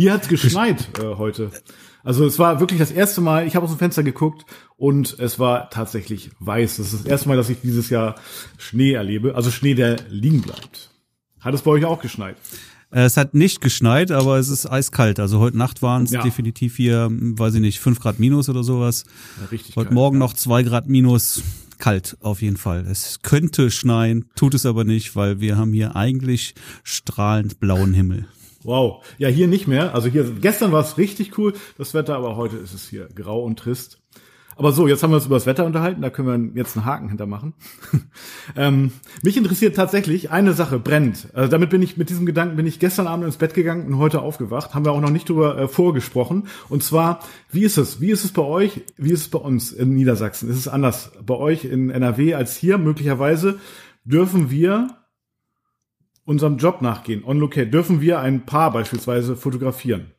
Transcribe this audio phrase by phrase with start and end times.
[0.00, 1.50] Hier hat's geschneit äh, heute.
[2.02, 4.46] Also es war wirklich das erste Mal, ich habe aus dem Fenster geguckt
[4.78, 6.78] und es war tatsächlich weiß.
[6.78, 8.14] Das ist das erste Mal, dass ich dieses Jahr
[8.56, 9.34] Schnee erlebe.
[9.34, 10.90] Also Schnee, der liegen bleibt.
[11.40, 12.36] Hat es bei euch auch geschneit?
[12.90, 15.20] Äh, es hat nicht geschneit, aber es ist eiskalt.
[15.20, 16.22] Also heute Nacht waren es ja.
[16.22, 19.04] definitiv hier, weiß ich nicht, fünf Grad minus oder sowas.
[19.38, 20.20] Ja, richtig heute kalt, Morgen ja.
[20.20, 21.42] noch zwei Grad minus.
[21.76, 22.86] Kalt auf jeden Fall.
[22.90, 26.54] Es könnte schneien, tut es aber nicht, weil wir haben hier eigentlich
[26.84, 28.26] strahlend blauen Himmel.
[28.62, 29.04] Wow.
[29.18, 29.94] Ja, hier nicht mehr.
[29.94, 33.42] Also hier, gestern war es richtig cool, das Wetter, aber heute ist es hier grau
[33.42, 34.00] und trist.
[34.60, 36.84] Aber so, jetzt haben wir uns über das Wetter unterhalten, da können wir jetzt einen
[36.84, 37.54] Haken hintermachen.
[38.56, 41.28] ähm, mich interessiert tatsächlich eine Sache, brennt.
[41.32, 43.96] Also damit bin ich, mit diesem Gedanken bin ich gestern Abend ins Bett gegangen und
[43.96, 44.74] heute aufgewacht.
[44.74, 46.48] Haben wir auch noch nicht drüber äh, vorgesprochen.
[46.68, 48.02] Und zwar, wie ist es?
[48.02, 48.82] Wie ist es bei euch?
[48.98, 50.50] Wie ist es bei uns in Niedersachsen?
[50.50, 52.76] Ist es anders bei euch in NRW als hier?
[52.76, 53.58] Möglicherweise
[54.04, 54.88] dürfen wir
[56.30, 60.12] unserem Job nachgehen, on locate, dürfen wir ein Paar beispielsweise fotografieren.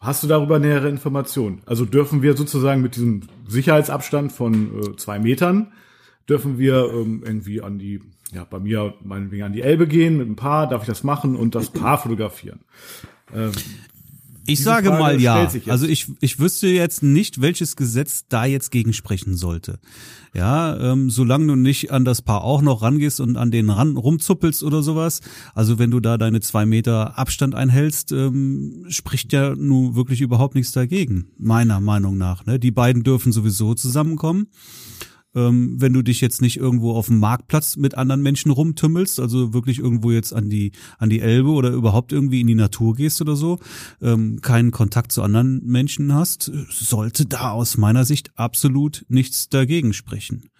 [0.00, 1.62] Hast du darüber nähere Informationen?
[1.64, 5.72] Also dürfen wir sozusagen mit diesem Sicherheitsabstand von äh, zwei Metern,
[6.28, 8.00] dürfen wir ähm, irgendwie an die,
[8.32, 11.36] ja, bei mir meinetwegen an die Elbe gehen mit einem Paar, darf ich das machen
[11.36, 12.60] und das Paar fotografieren?
[13.32, 13.52] Ähm,
[14.46, 15.48] ich sage Frage mal ja.
[15.66, 19.78] Also ich, ich wüsste jetzt nicht, welches Gesetz da jetzt gegen sprechen sollte.
[20.34, 23.96] Ja, ähm, solange du nicht an das Paar auch noch rangehst und an den ran
[23.96, 25.20] rumzuppelst oder sowas.
[25.54, 30.54] Also wenn du da deine zwei Meter Abstand einhältst, ähm, spricht ja nun wirklich überhaupt
[30.54, 32.46] nichts dagegen, meiner Meinung nach.
[32.46, 32.60] Ne?
[32.60, 34.46] Die beiden dürfen sowieso zusammenkommen
[35.34, 39.52] ähm, wenn du dich jetzt nicht irgendwo auf dem Marktplatz mit anderen Menschen rumtümmelst, also
[39.52, 43.20] wirklich irgendwo jetzt an die an die Elbe oder überhaupt irgendwie in die Natur gehst
[43.20, 43.58] oder so,
[44.00, 49.92] ähm, keinen Kontakt zu anderen Menschen hast, sollte da aus meiner Sicht absolut nichts dagegen
[49.92, 50.50] sprechen.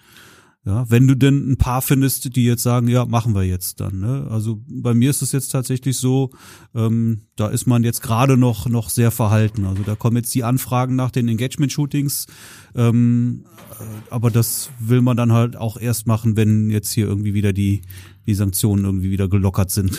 [0.67, 3.99] Ja, wenn du denn ein paar findest, die jetzt sagen, ja, machen wir jetzt dann.
[3.99, 4.27] Ne?
[4.31, 6.33] Also bei mir ist es jetzt tatsächlich so,
[6.75, 9.65] ähm, da ist man jetzt gerade noch noch sehr verhalten.
[9.65, 12.27] Also da kommen jetzt die Anfragen nach den Engagement-Shootings,
[12.75, 13.45] ähm,
[13.81, 17.55] äh, aber das will man dann halt auch erst machen, wenn jetzt hier irgendwie wieder
[17.55, 17.81] die
[18.27, 19.99] die Sanktionen irgendwie wieder gelockert sind.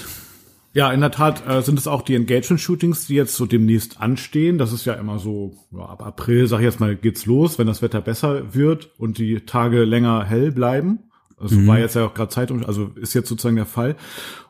[0.73, 4.57] Ja, in der Tat äh, sind es auch die Engagement-Shootings, die jetzt so demnächst anstehen.
[4.57, 7.67] Das ist ja immer so, ja, ab April, sag ich jetzt mal, geht's los, wenn
[7.67, 10.99] das Wetter besser wird und die Tage länger hell bleiben.
[11.37, 11.67] Also mhm.
[11.67, 13.95] war jetzt ja auch gerade Zeitung, also ist jetzt sozusagen der Fall.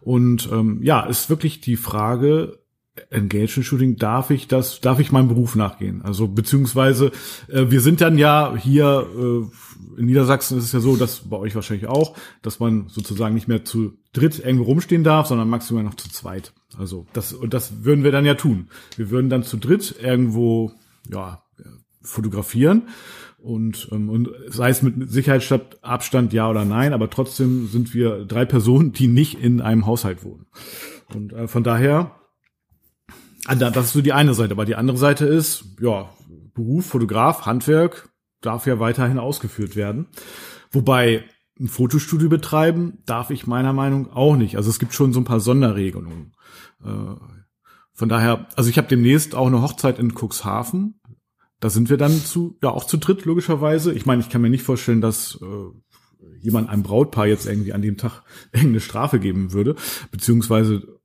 [0.01, 2.59] Und ähm, ja, ist wirklich die Frage,
[3.09, 6.01] Engagement Shooting, darf ich das, darf ich meinem Beruf nachgehen?
[6.01, 7.11] Also beziehungsweise
[7.47, 11.37] äh, wir sind dann ja hier äh, in Niedersachsen ist es ja so, dass bei
[11.37, 15.83] euch wahrscheinlich auch, dass man sozusagen nicht mehr zu dritt irgendwo rumstehen darf, sondern maximal
[15.83, 16.53] noch zu zweit.
[16.77, 18.67] Also das und das würden wir dann ja tun.
[18.97, 20.73] Wir würden dann zu dritt irgendwo
[21.09, 21.43] ja
[22.01, 22.89] fotografieren
[23.37, 28.43] und, ähm, und sei es mit Sicherheitsabstand ja oder nein, aber trotzdem sind wir drei
[28.43, 30.47] Personen, die nicht in einem Haushalt wohnen.
[31.13, 32.20] Und äh, von daher Ah,
[33.47, 36.09] das ist so die eine Seite, aber die andere Seite ist, ja,
[36.53, 38.09] Beruf, Fotograf, Handwerk
[38.41, 40.07] darf ja weiterhin ausgeführt werden.
[40.71, 41.25] Wobei
[41.59, 44.57] ein Fotostudio betreiben darf ich meiner Meinung auch nicht.
[44.57, 46.33] Also es gibt schon so ein paar Sonderregelungen.
[46.83, 47.15] Äh,
[47.93, 50.99] von daher, also ich habe demnächst auch eine Hochzeit in Cuxhaven.
[51.59, 53.93] Da sind wir dann zu, ja auch zu dritt logischerweise.
[53.93, 57.83] Ich meine, ich kann mir nicht vorstellen, dass äh, jemand einem Brautpaar jetzt irgendwie an
[57.83, 59.75] dem Tag irgendeine Strafe geben würde,
[60.11, 60.99] beziehungsweise,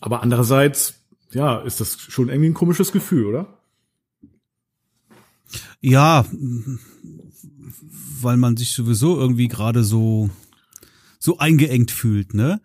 [0.00, 3.58] aber andererseits ja, ist das schon irgendwie ein komisches Gefühl, oder?
[5.80, 6.24] Ja,
[8.20, 10.30] weil man sich sowieso irgendwie gerade so
[11.18, 12.60] so eingeengt fühlt, ne?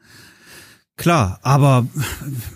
[0.97, 1.87] Klar, aber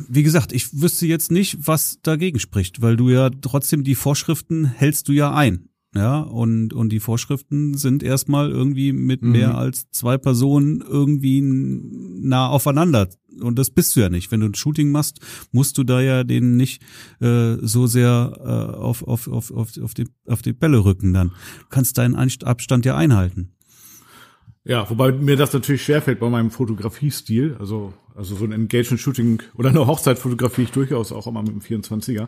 [0.07, 4.65] wie gesagt, ich wüsste jetzt nicht, was dagegen spricht, weil du ja trotzdem die Vorschriften
[4.65, 5.69] hältst du ja ein.
[5.95, 9.31] Ja, und, und die Vorschriften sind erstmal irgendwie mit mhm.
[9.31, 13.07] mehr als zwei Personen irgendwie nah aufeinander.
[13.39, 14.29] Und das bist du ja nicht.
[14.29, 15.19] Wenn du ein Shooting machst,
[15.53, 16.81] musst du da ja den nicht
[17.21, 21.29] äh, so sehr äh, auf, auf, auf, auf, auf, die, auf die Bälle rücken dann.
[21.29, 23.51] Du kannst deinen Abstand ja einhalten.
[24.65, 27.55] Ja, wobei mir das natürlich schwerfällt bei meinem Fotografiestil.
[27.59, 32.27] Also, also so ein Engagement-Shooting oder eine Hochzeitfotografie ich durchaus auch immer mit dem 24er.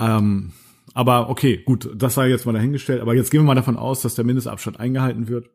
[0.00, 0.52] Ähm,
[0.94, 3.00] aber okay, gut, das sei jetzt mal dahingestellt.
[3.00, 5.50] Aber jetzt gehen wir mal davon aus, dass der Mindestabstand eingehalten wird.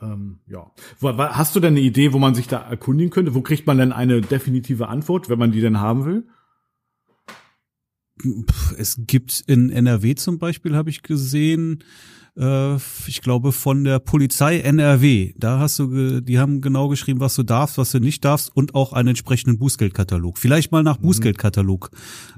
[0.00, 0.70] Ähm, ja.
[1.00, 3.34] Hast du denn eine Idee, wo man sich da erkundigen könnte?
[3.34, 6.26] Wo kriegt man denn eine definitive Antwort, wenn man die denn haben will?
[8.78, 11.82] Es gibt in NRW zum Beispiel, habe ich gesehen,
[12.36, 12.76] äh,
[13.06, 15.34] ich glaube von der Polizei NRW.
[15.36, 18.74] Da hast du, die haben genau geschrieben, was du darfst, was du nicht darfst und
[18.74, 20.38] auch einen entsprechenden Bußgeldkatalog.
[20.38, 21.02] Vielleicht mal nach mhm.
[21.02, 21.90] Bußgeldkatalog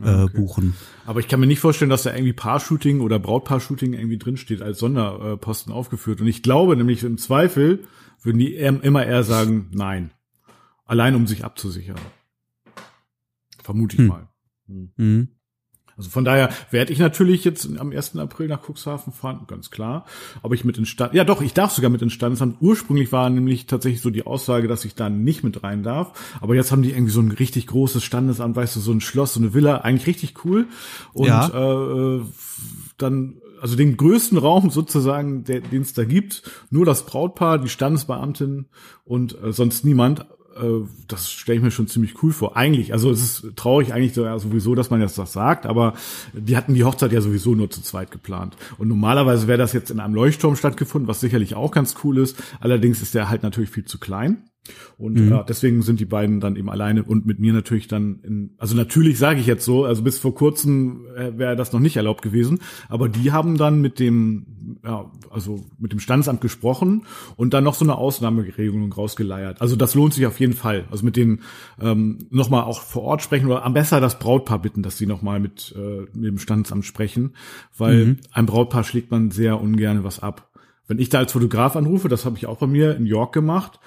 [0.03, 0.37] äh, okay.
[0.37, 0.75] buchen.
[1.07, 4.79] Aber ich kann mir nicht vorstellen, dass da irgendwie Paar-Shooting oder Brautpaar-Shooting irgendwie drinsteht als
[4.79, 6.21] Sonderposten aufgeführt.
[6.21, 7.85] Und ich glaube nämlich im Zweifel
[8.23, 10.11] würden die immer eher sagen, nein.
[10.85, 11.97] Allein um sich abzusichern.
[13.63, 14.07] Vermute ich hm.
[14.07, 14.29] mal.
[14.67, 15.36] Mhm.
[15.97, 18.17] Also von daher werde ich natürlich jetzt am 1.
[18.17, 20.05] April nach Cuxhaven fahren, ganz klar.
[20.43, 22.57] Aber ich mit Instand, ja doch, ich darf sogar mit Instandsamt.
[22.61, 26.39] Ursprünglich war nämlich tatsächlich so die Aussage, dass ich da nicht mit rein darf.
[26.41, 29.35] Aber jetzt haben die irgendwie so ein richtig großes Standesamt, weißt du, so ein Schloss,
[29.35, 30.67] so eine Villa, eigentlich richtig cool.
[31.15, 32.17] Und ja.
[32.17, 32.21] äh,
[32.99, 38.67] dann also den größten Raum sozusagen, den es da gibt, nur das Brautpaar, die Standesbeamtin
[39.05, 40.27] und äh, sonst niemand.
[40.61, 42.57] Äh, das stelle ich mir schon ziemlich cool vor.
[42.57, 45.95] Eigentlich, also es ist traurig eigentlich sowieso, dass man jetzt das sagt, aber
[46.33, 48.57] die hatten die Hochzeit ja sowieso nur zu zweit geplant.
[48.79, 52.37] Und normalerweise wäre das jetzt in einem Leuchtturm stattgefunden, was sicherlich auch ganz cool ist.
[52.61, 54.45] Allerdings ist der halt natürlich viel zu klein.
[54.99, 55.33] Und mhm.
[55.33, 58.75] äh, deswegen sind die beiden dann eben alleine und mit mir natürlich dann in, also
[58.75, 62.23] natürlich sage ich jetzt so, also bis vor kurzem äh, wäre das noch nicht erlaubt
[62.23, 64.47] gewesen, aber die haben dann mit dem,
[64.85, 69.61] ja, also mit dem Standesamt gesprochen und dann noch so eine Ausnahmeregelung rausgeleiert.
[69.61, 70.87] Also das lohnt sich auf jeden Fall.
[70.91, 71.43] Also mit denen
[71.81, 75.41] ähm, nochmal auch vor Ort sprechen oder am besser das Brautpaar bitten, dass sie nochmal
[75.41, 77.35] mit, äh, mit dem Standesamt sprechen,
[77.77, 78.19] weil mhm.
[78.33, 80.51] ein Brautpaar schlägt man sehr ungern was ab.
[80.89, 83.81] Wenn ich da als Fotograf anrufe, das habe ich auch bei mir in York gemacht,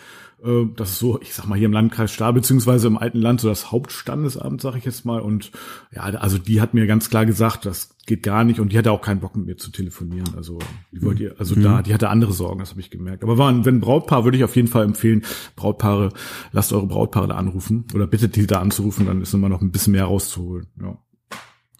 [0.44, 3.42] äh, das ist so, ich sag mal, hier im Landkreis Stahl, beziehungsweise im alten Land,
[3.42, 5.22] so das Hauptstandesamt, sag ich jetzt mal.
[5.22, 5.52] Und
[5.94, 8.60] ja, also die hat mir ganz klar gesagt, das geht gar nicht.
[8.60, 10.36] Und die hatte auch keinen Bock mit mir zu telefonieren.
[10.36, 10.60] Also
[10.92, 11.64] die wollte ihr, also mhm.
[11.64, 13.24] da, die hatte andere Sorgen, das habe ich gemerkt.
[13.24, 15.24] Aber waren, wenn Brautpaar, würde ich auf jeden Fall empfehlen,
[15.56, 16.12] Brautpaare,
[16.52, 19.72] lasst eure Brautpaare da anrufen oder bittet die da anzurufen, dann ist immer noch ein
[19.72, 20.68] bisschen mehr rauszuholen.
[20.82, 20.98] Ja.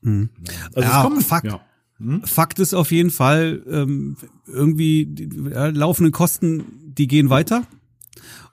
[0.02, 0.30] Mhm.
[0.74, 1.62] Also ja, kommt, Fakt, ja.
[1.98, 2.22] Hm?
[2.24, 4.16] Fakt ist auf jeden Fall, ähm,
[4.48, 6.64] irgendwie die, ja, laufende Kosten,
[6.98, 7.66] die gehen weiter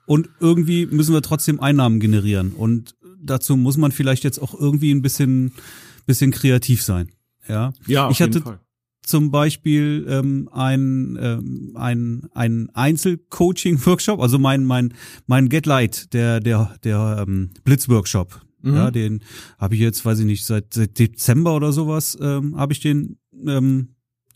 [0.07, 2.53] und irgendwie müssen wir trotzdem Einnahmen generieren.
[2.53, 5.51] Und dazu muss man vielleicht jetzt auch irgendwie ein bisschen,
[6.05, 7.09] bisschen kreativ sein.
[7.47, 8.41] Ja, ja ich hatte
[9.01, 14.93] zum Beispiel ähm, ein, ähm, ein, ein Einzelcoaching-Workshop, also mein, mein,
[15.27, 18.41] mein Get Light, der, der, der ähm, Blitz-Workshop.
[18.61, 18.75] Mhm.
[18.75, 19.23] Ja, den
[19.57, 23.17] habe ich jetzt, weiß ich nicht, seit, seit Dezember oder sowas, ähm, habe ich den
[23.45, 23.89] ähm,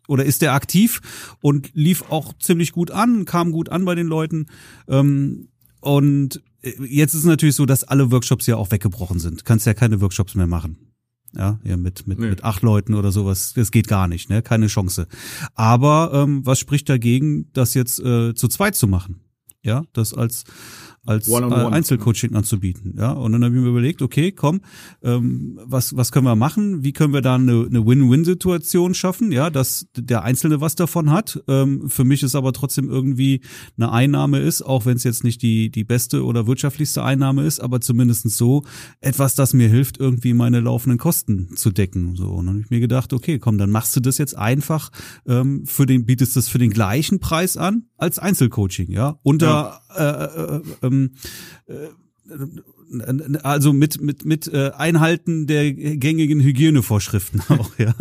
[0.08, 1.00] oder ist der aktiv
[1.42, 4.48] und lief auch ziemlich gut an, kam gut an bei den Leuten.
[4.90, 5.48] Ähm,
[5.82, 9.46] und äh, jetzt ist es natürlich so, dass alle Workshops ja auch weggebrochen sind.
[9.46, 10.78] Kannst ja keine Workshops mehr machen.
[11.34, 12.30] Ja, ja mit mit nee.
[12.30, 15.08] mit acht Leuten oder sowas, das geht gar nicht, ne, keine Chance.
[15.54, 19.22] Aber ähm, was spricht dagegen, das jetzt äh, zu zweit zu machen?
[19.64, 20.44] Ja, das als
[21.06, 21.72] als One -on -one.
[21.72, 22.96] Einzelcoaching anzubieten.
[22.98, 24.62] Ja, und dann habe ich mir überlegt, okay, komm,
[25.02, 26.84] ähm, was was können wir machen?
[26.84, 29.32] Wie können wir da eine, eine Win-Win-Situation schaffen?
[29.32, 31.44] Ja, dass der Einzelne was davon hat.
[31.48, 33.42] Ähm, für mich ist aber trotzdem irgendwie
[33.78, 37.60] eine Einnahme ist, auch wenn es jetzt nicht die die beste oder wirtschaftlichste Einnahme ist,
[37.60, 38.64] aber zumindestens so
[39.00, 42.16] etwas, das mir hilft, irgendwie meine laufenden Kosten zu decken.
[42.16, 44.92] So, und dann habe ich mir gedacht, okay, komm, dann machst du das jetzt einfach
[45.26, 49.81] ähm, für den bietest das für den gleichen Preis an als Einzelcoaching, ja, unter ja.
[49.96, 51.16] Äh, äh, äh, ähm,
[51.68, 51.90] äh,
[53.44, 57.94] also mit mit mit äh, Einhalten der gängigen Hygienevorschriften auch ja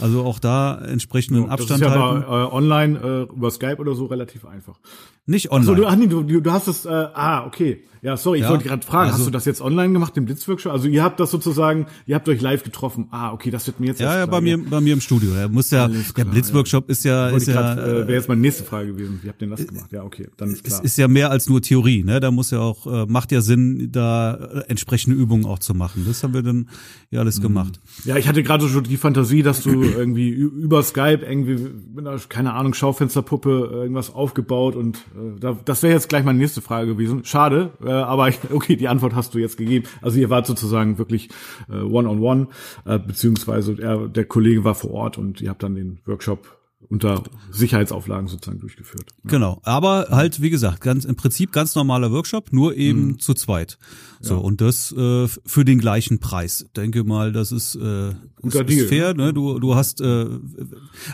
[0.00, 2.26] also auch da entsprechenden ja, Abstand das ist ja halten.
[2.28, 4.78] Bei, äh, online äh, über Skype oder so relativ einfach
[5.26, 8.40] nicht online also, du, ach nee, du, du hast es äh, ah okay ja, sorry,
[8.40, 10.70] ich ja, wollte gerade fragen, also, hast du das jetzt online gemacht, den Blitzworkshop?
[10.70, 13.08] Also ihr habt das sozusagen, ihr habt euch live getroffen.
[13.10, 15.32] Ah, okay, das wird mir jetzt Ja, ja, bei mir bei mir im Studio.
[15.32, 16.92] Er muss ja klar, der Blitzworkshop ja.
[16.92, 19.20] ist ja ist ja grad, äh, wäre jetzt meine nächste Frage gewesen.
[19.22, 19.90] Wie habt ihr das gemacht?
[19.90, 20.80] Ja, okay, dann ist klar.
[20.80, 22.20] Es ist ja mehr als nur Theorie, ne?
[22.20, 26.04] Da muss ja auch äh, macht ja Sinn, da äh, entsprechende Übungen auch zu machen.
[26.06, 26.68] Das haben wir dann
[27.10, 27.42] ja alles mhm.
[27.42, 27.80] gemacht.
[28.04, 31.58] Ja, ich hatte gerade schon die Fantasie, dass du irgendwie über Skype irgendwie
[31.94, 36.60] mit einer, keine Ahnung, Schaufensterpuppe irgendwas aufgebaut und äh, das wäre jetzt gleich meine nächste
[36.60, 37.24] Frage gewesen.
[37.24, 39.86] Schade, äh, aber ich, okay, die Antwort hast du jetzt gegeben.
[40.02, 41.28] Also ihr wart sozusagen wirklich
[41.68, 42.48] äh, one-on-one,
[42.84, 46.53] äh, beziehungsweise er, der Kollege war vor Ort und ihr habt dann den Workshop
[46.88, 49.06] unter Sicherheitsauflagen sozusagen durchgeführt.
[49.24, 49.30] Ja.
[49.30, 53.18] Genau, aber halt wie gesagt, ganz im Prinzip ganz normaler Workshop, nur eben mhm.
[53.18, 53.78] zu zweit.
[54.20, 54.40] So ja.
[54.40, 56.66] und das äh, für den gleichen Preis.
[56.76, 58.10] Denke mal, das ist, äh,
[58.42, 59.14] ist, ist fair.
[59.14, 59.32] Ne?
[59.34, 60.26] Du du hast äh,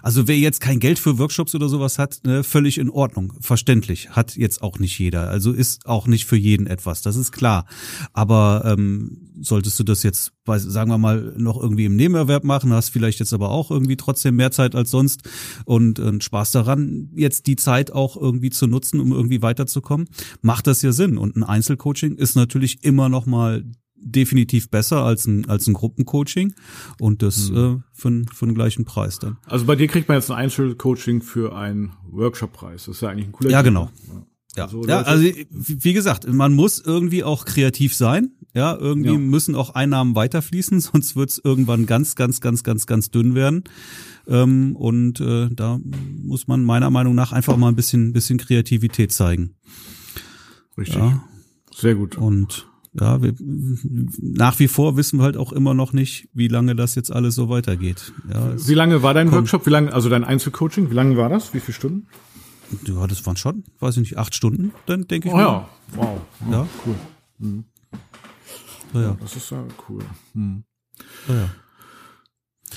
[0.03, 4.11] also wer jetzt kein Geld für Workshops oder sowas hat, ne, völlig in Ordnung, verständlich.
[4.11, 5.29] Hat jetzt auch nicht jeder.
[5.29, 7.03] Also ist auch nicht für jeden etwas.
[7.03, 7.67] Das ist klar.
[8.13, 12.91] Aber ähm, solltest du das jetzt, sagen wir mal, noch irgendwie im Nebenerwerb machen, hast
[12.91, 15.23] vielleicht jetzt aber auch irgendwie trotzdem mehr Zeit als sonst
[15.65, 20.09] und, und Spaß daran, jetzt die Zeit auch irgendwie zu nutzen, um irgendwie weiterzukommen,
[20.43, 21.19] macht das ja Sinn.
[21.19, 23.65] Und ein Einzelcoaching ist natürlich immer noch mal
[24.03, 26.55] definitiv besser als ein, als ein Gruppencoaching
[26.99, 27.57] und das mhm.
[27.57, 29.37] äh, für, für den gleichen Preis dann.
[29.47, 32.87] Also bei dir kriegt man jetzt ein Einzelcoaching für einen Workshop-Preis.
[32.87, 33.91] Das ist ja eigentlich ein cooler Ja, genau.
[34.09, 34.27] Ja.
[34.57, 38.33] Ja, also, ja, also wie gesagt, man muss irgendwie auch kreativ sein.
[38.53, 39.19] Ja, irgendwie ja.
[39.19, 43.65] müssen auch Einnahmen weiterfließen, sonst wird es irgendwann ganz, ganz, ganz, ganz, ganz dünn werden.
[44.27, 45.79] Ähm, und äh, da
[46.23, 49.55] muss man meiner Meinung nach einfach mal ein bisschen, bisschen Kreativität zeigen.
[50.77, 50.97] Richtig.
[50.97, 51.23] Ja.
[51.75, 52.17] Sehr gut.
[52.17, 56.75] Und ja, wir, nach wie vor wissen wir halt auch immer noch nicht, wie lange
[56.75, 58.13] das jetzt alles so weitergeht.
[58.33, 59.67] Ja, wie lange war dein kommt, Workshop?
[59.67, 60.91] Wie lange, also dein Einzelcoaching?
[60.91, 61.55] Wie lange war das?
[61.55, 62.09] Wie viele Stunden?
[62.87, 65.35] Ja, das waren schon, weiß ich nicht, acht Stunden, dann denke ich.
[65.35, 65.43] Oh mal.
[65.43, 66.21] ja, wow.
[66.47, 66.69] Ja, ja.
[66.85, 66.95] cool.
[67.39, 67.65] Mhm.
[68.95, 69.17] Ja, ja.
[69.21, 70.05] Das ist ja cool.
[70.35, 70.65] Mhm.
[71.29, 71.51] Ja, ja.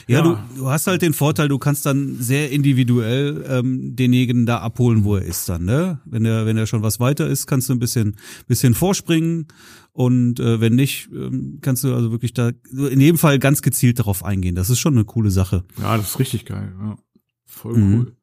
[0.08, 0.22] Ja, ja.
[0.24, 5.04] Du, du hast halt den Vorteil, du kannst dann sehr individuell ähm, denjenigen da abholen,
[5.04, 6.02] wo er ist dann, ne?
[6.06, 8.18] Wenn er, wenn er schon was weiter ist, kannst du ein bisschen,
[8.48, 9.48] bisschen vorspringen
[9.92, 14.00] und äh, wenn nicht, ähm, kannst du also wirklich da in jedem Fall ganz gezielt
[14.00, 14.56] darauf eingehen.
[14.56, 15.64] Das ist schon eine coole Sache.
[15.80, 16.74] Ja, das ist richtig geil.
[16.80, 16.98] Ja.
[17.46, 18.00] Voll mhm.
[18.00, 18.16] cool.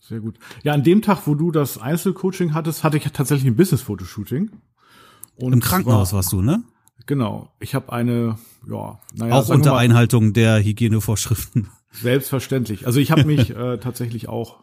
[0.00, 0.38] Sehr gut.
[0.62, 4.50] Ja, an dem Tag, wo du das Einzelcoaching hattest, hatte ich tatsächlich ein Business-Fotoshooting.
[5.38, 6.62] Im Krankenhaus war, warst du, ne?
[7.06, 7.50] Genau.
[7.60, 9.34] Ich habe eine, ja, naja.
[9.34, 11.68] Auch unter mal, Einhaltung der Hygienevorschriften.
[11.92, 12.86] Selbstverständlich.
[12.86, 14.60] Also ich habe mich äh, tatsächlich auch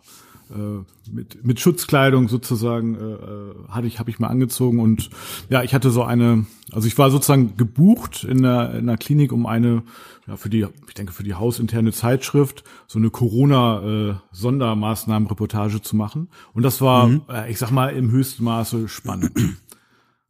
[0.52, 5.10] äh, mit mit Schutzkleidung sozusagen äh, äh, hatte ich habe ich mal angezogen und
[5.50, 9.32] ja ich hatte so eine also ich war sozusagen gebucht in der in der Klinik
[9.32, 9.84] um eine
[10.28, 15.96] ja für die ich denke für die hausinterne Zeitschrift so eine Corona äh, Sondermaßnahmenreportage zu
[15.96, 17.22] machen und das war mhm.
[17.30, 19.32] äh, ich sag mal im höchsten Maße spannend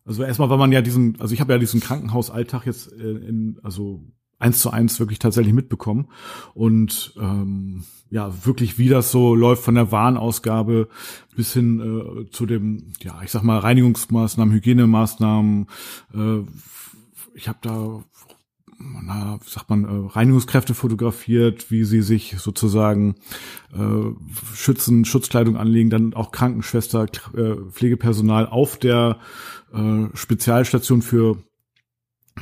[0.06, 3.60] also erstmal war man ja diesen, also ich habe ja diesen Krankenhausalltag jetzt äh, in,
[3.64, 4.04] also
[4.40, 6.08] eins zu eins wirklich tatsächlich mitbekommen.
[6.54, 10.90] Und ähm, ja wirklich wie das so läuft von der Warenausgabe
[11.36, 15.68] bis hin äh, zu dem ja ich sag mal Reinigungsmaßnahmen Hygienemaßnahmen
[16.14, 16.40] äh,
[17.34, 18.04] ich habe da
[18.84, 23.16] na, sagt man, äh, Reinigungskräfte fotografiert, wie sie sich sozusagen
[23.74, 27.06] äh, schützen, Schutzkleidung anlegen, dann auch Krankenschwester,
[27.36, 29.20] äh, Pflegepersonal auf der
[29.74, 31.38] äh, Spezialstation für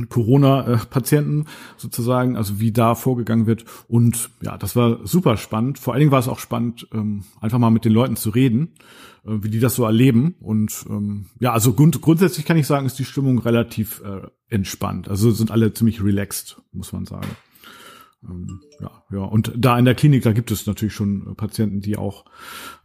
[0.07, 1.45] Corona-Patienten
[1.77, 3.65] sozusagen, also wie da vorgegangen wird.
[3.87, 5.79] Und ja, das war super spannend.
[5.79, 8.75] Vor allen Dingen war es auch spannend, ähm, einfach mal mit den Leuten zu reden,
[9.25, 10.35] äh, wie die das so erleben.
[10.39, 15.09] Und ähm, ja, also grund grundsätzlich kann ich sagen, ist die Stimmung relativ äh, entspannt.
[15.09, 17.27] Also sind alle ziemlich relaxed, muss man sagen.
[18.23, 19.19] Ähm, ja, ja.
[19.19, 22.25] Und da in der Klinik, da gibt es natürlich schon Patienten, die auch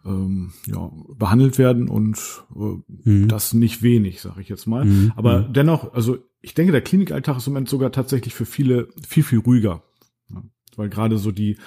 [0.04, 3.28] ähm, ja, behandelt werden und äh, mhm.
[3.28, 4.84] das nicht wenig, sage ich jetzt mal.
[4.84, 5.12] Mhm.
[5.16, 5.52] Aber mhm.
[5.52, 9.40] dennoch, also ich denke, der Klinikalltag ist im Moment sogar tatsächlich für viele viel, viel
[9.40, 9.82] ruhiger.
[10.30, 10.42] Ja,
[10.76, 11.58] weil gerade so die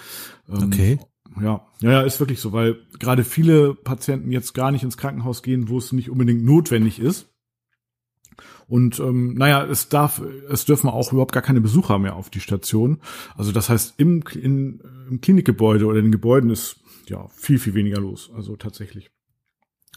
[0.47, 0.99] ähm, Okay.
[1.41, 5.43] Ja, ja, ja, ist wirklich so, weil gerade viele Patienten jetzt gar nicht ins Krankenhaus
[5.43, 7.29] gehen, wo es nicht unbedingt notwendig ist.
[8.67, 12.41] Und ähm, naja, es darf, es dürfen auch überhaupt gar keine Besucher mehr auf die
[12.41, 12.99] Station.
[13.35, 17.73] Also das heißt, im, in, im Klinikgebäude oder in den Gebäuden ist ja viel, viel
[17.73, 18.29] weniger los.
[18.35, 19.09] Also tatsächlich.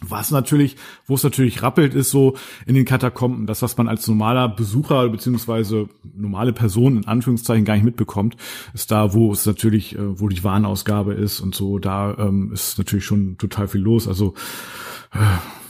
[0.03, 2.35] Was natürlich, wo es natürlich rappelt, ist so
[2.65, 7.75] in den Katakomben, das, was man als normaler Besucher beziehungsweise normale Person in Anführungszeichen gar
[7.75, 8.37] nicht mitbekommt,
[8.73, 12.79] ist da, wo es natürlich, äh, wo die Warenausgabe ist und so, da ähm, ist
[12.79, 14.09] natürlich schon total viel los.
[14.09, 14.35] Also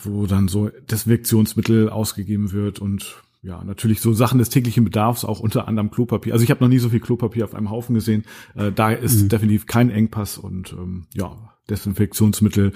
[0.05, 5.41] wo dann so Desinfektionsmittel ausgegeben wird und ja, natürlich so Sachen des täglichen Bedarfs, auch
[5.41, 6.35] unter anderem Klopapier.
[6.35, 8.25] Also ich habe noch nie so viel Klopapier auf einem Haufen gesehen.
[8.55, 9.29] Äh, da ist mhm.
[9.31, 11.37] definitiv kein Engpass und ähm, ja,
[11.71, 12.73] Desinfektionsmittel,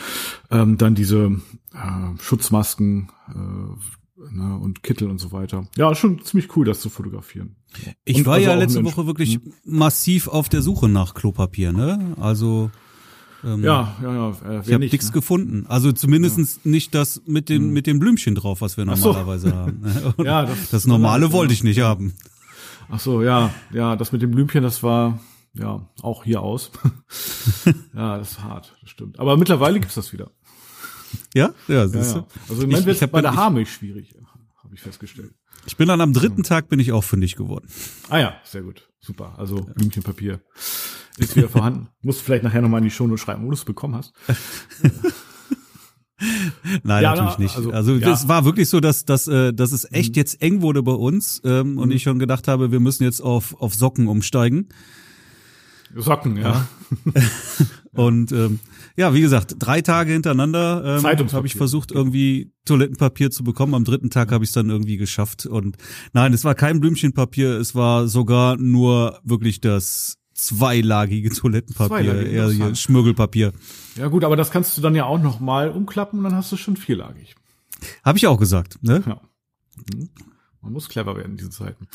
[0.51, 1.41] ähm, dann diese
[1.75, 5.67] äh, Schutzmasken äh, ne, und Kittel und so weiter.
[5.77, 7.57] Ja, schon ziemlich cool, das zu fotografieren.
[8.05, 9.53] Ich und war also ja letzte Woche wirklich hm?
[9.65, 12.15] massiv auf der Suche nach Klopapier, ne?
[12.19, 12.71] Also
[13.45, 14.29] ähm, ja, ja, ja.
[14.31, 15.13] Äh, ich habe nichts ne?
[15.13, 15.67] gefunden.
[15.69, 16.71] Also zumindestens ja.
[16.71, 17.73] nicht das mit den, hm.
[17.73, 19.55] mit den Blümchen drauf, was wir normalerweise so.
[19.57, 20.15] haben.
[20.25, 22.15] ja, das, das normale wollte ich nicht haben.
[22.89, 25.19] Ach so, ja, ja, das mit den Blümchen, das war
[25.55, 26.71] ja auch hier aus.
[27.95, 29.19] ja, das ist hart, das stimmt.
[29.19, 30.31] Aber mittlerweile gibt's das wieder.
[31.35, 32.27] Ja, ja, ja, ja.
[32.49, 34.15] Also im Moment wird es bei der Haarmilch schwierig,
[34.63, 35.33] habe ich festgestellt.
[35.67, 37.69] Ich bin dann am dritten Tag bin ich auch fündig geworden.
[38.09, 39.35] Ah ja, sehr gut, super.
[39.39, 40.41] Also Blümchenpapier
[41.19, 41.89] ist wieder vorhanden.
[42.03, 44.13] Musst du vielleicht nachher nochmal in die Show schreiben, wo du es bekommen hast.
[46.83, 47.57] Nein, ja, natürlich nicht.
[47.57, 48.13] Also, also ja.
[48.13, 50.21] es war wirklich so, dass, dass, äh, dass es echt mhm.
[50.21, 51.79] jetzt eng wurde bei uns ähm, mhm.
[51.79, 54.69] und ich schon gedacht habe, wir müssen jetzt auf, auf Socken umsteigen.
[55.97, 56.67] Socken, ja.
[57.93, 58.59] und ähm,
[58.97, 63.75] ja, wie gesagt, drei Tage hintereinander ähm, habe ich versucht, irgendwie Toilettenpapier zu bekommen.
[63.75, 65.47] Am dritten Tag habe ich es dann irgendwie geschafft.
[65.47, 65.77] Und
[66.13, 72.51] nein, es war kein Blümchenpapier, es war sogar nur wirklich das zweilagige Toilettenpapier, Zweilagig, eher
[72.51, 73.53] hier Schmürgelpapier.
[73.97, 76.53] Ja gut, aber das kannst du dann ja auch noch mal umklappen und dann hast
[76.53, 77.37] du schon vierlagig.
[78.05, 79.03] Habe ich auch gesagt, ne?
[79.07, 79.21] Ja.
[79.95, 80.11] Mhm.
[80.61, 81.89] Man muss clever werden in diesen Zeiten.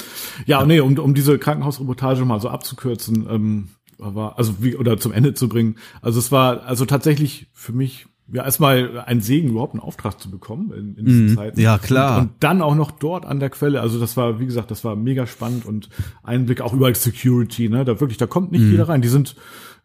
[0.45, 0.65] Ja, ja.
[0.65, 5.33] nee, um, um diese Krankenhausreportage mal so abzukürzen, ähm, war, also wie, oder zum Ende
[5.33, 5.77] zu bringen.
[6.01, 10.29] Also es war also tatsächlich für mich ja erstmal ein Segen, überhaupt einen Auftrag zu
[10.29, 11.59] bekommen in, in diesen mm, Zeiten.
[11.59, 12.19] Ja, klar.
[12.19, 13.81] Und, und, dann auch noch dort an der Quelle.
[13.81, 15.89] Also das war, wie gesagt, das war mega spannend und
[16.23, 17.85] Einblick auch über Security, ne?
[17.85, 18.71] Da wirklich, da kommt nicht mm.
[18.71, 19.01] jeder rein.
[19.01, 19.35] Die sind,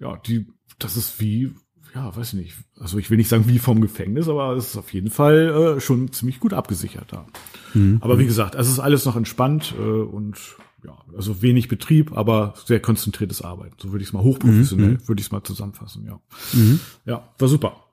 [0.01, 0.47] ja, die,
[0.79, 1.55] das ist wie,
[1.95, 4.77] ja, weiß ich nicht, also ich will nicht sagen wie vom Gefängnis, aber es ist
[4.77, 7.27] auf jeden Fall äh, schon ziemlich gut abgesichert da.
[7.73, 7.99] Mhm.
[8.01, 10.37] Aber wie gesagt, es ist alles noch entspannt äh, und
[10.85, 13.77] ja, also wenig Betrieb, aber sehr konzentriertes Arbeiten.
[13.79, 15.09] So würde ich es mal hochprofessionell, mhm.
[15.09, 16.21] würde ich es mal zusammenfassen, ja.
[16.53, 16.81] Mhm.
[17.07, 17.84] Ja, war super.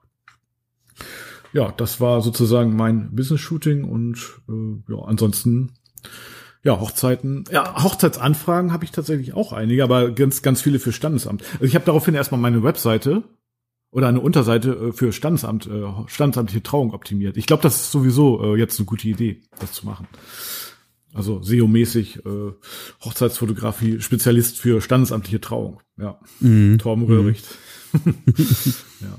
[1.52, 4.18] Ja, das war sozusagen mein Business-Shooting und
[4.48, 5.72] äh, ja, ansonsten
[6.64, 11.42] ja, Hochzeiten, ja, Hochzeitsanfragen habe ich tatsächlich auch einige, aber ganz, ganz viele für Standesamt.
[11.54, 13.24] Also ich habe daraufhin erstmal meine Webseite
[13.90, 17.36] oder eine Unterseite äh, für Standesamt, äh, standesamtliche Trauung optimiert.
[17.36, 20.06] Ich glaube, das ist sowieso äh, jetzt eine gute Idee, das zu machen.
[21.14, 22.52] Also SEO-mäßig äh,
[23.04, 25.80] Hochzeitsfotografie, Spezialist für standesamtliche Trauung.
[25.98, 26.78] Ja, mhm.
[26.78, 27.44] Torben Röhricht.
[28.04, 28.14] Mhm.
[29.00, 29.18] ja.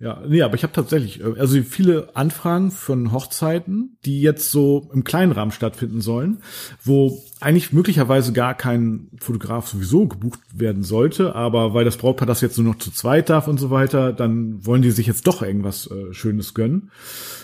[0.00, 4.88] Ja, nee, aber ich habe tatsächlich, äh, also viele Anfragen von Hochzeiten, die jetzt so
[4.92, 6.42] im kleinen Rahmen stattfinden sollen,
[6.84, 12.40] wo eigentlich möglicherweise gar kein Fotograf sowieso gebucht werden sollte, aber weil das Brautpaar das
[12.40, 15.42] jetzt nur noch zu zweit darf und so weiter, dann wollen die sich jetzt doch
[15.42, 16.92] irgendwas äh, Schönes gönnen.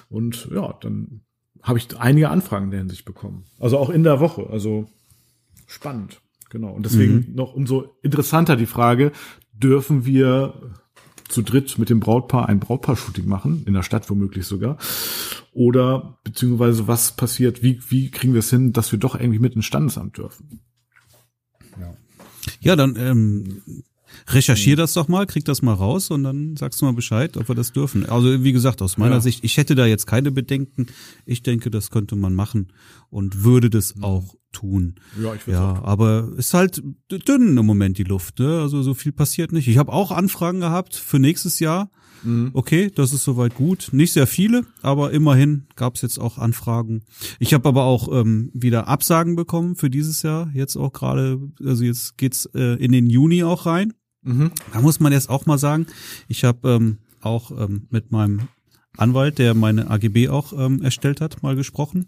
[0.08, 1.22] Und ja, dann
[1.60, 3.46] habe ich einige Anfragen in der Hinsicht bekommen.
[3.58, 4.48] Also auch in der Woche.
[4.48, 4.86] Also
[5.66, 6.20] spannend.
[6.50, 6.70] Genau.
[6.70, 7.34] Und deswegen mhm.
[7.34, 9.10] noch umso interessanter die Frage,
[9.54, 10.54] dürfen wir
[11.28, 14.78] zu dritt mit dem Brautpaar ein Brautpaar-Shooting machen, in der Stadt womöglich sogar.
[15.52, 19.54] Oder beziehungsweise was passiert, wie, wie kriegen wir es hin, dass wir doch irgendwie mit
[19.54, 20.60] ins Standesamt dürfen?
[21.80, 21.94] Ja,
[22.60, 23.62] ja dann ähm,
[24.28, 27.48] recherchier das doch mal, krieg das mal raus und dann sagst du mal Bescheid, ob
[27.48, 28.06] wir das dürfen.
[28.06, 29.20] Also wie gesagt, aus meiner ja.
[29.20, 30.86] Sicht, ich hätte da jetzt keine Bedenken.
[31.26, 32.72] Ich denke, das könnte man machen
[33.10, 34.04] und würde das mhm.
[34.04, 34.94] auch tun.
[35.20, 35.84] Ja, ich ja auch.
[35.84, 38.60] aber ist halt dünn im Moment die Luft, ne?
[38.60, 39.68] Also so viel passiert nicht.
[39.68, 41.90] Ich habe auch Anfragen gehabt für nächstes Jahr.
[42.24, 42.50] Mhm.
[42.54, 43.90] Okay, das ist soweit gut.
[43.92, 47.02] Nicht sehr viele, aber immerhin gab es jetzt auch Anfragen.
[47.38, 50.50] Ich habe aber auch ähm, wieder Absagen bekommen für dieses Jahr.
[50.54, 53.92] Jetzt auch gerade, also jetzt geht's äh, in den Juni auch rein.
[54.24, 54.50] Mhm.
[54.72, 55.86] Da muss man jetzt auch mal sagen,
[56.28, 58.48] ich habe ähm, auch ähm, mit meinem
[58.96, 62.06] Anwalt, der meine AGB auch ähm, erstellt hat, mal gesprochen.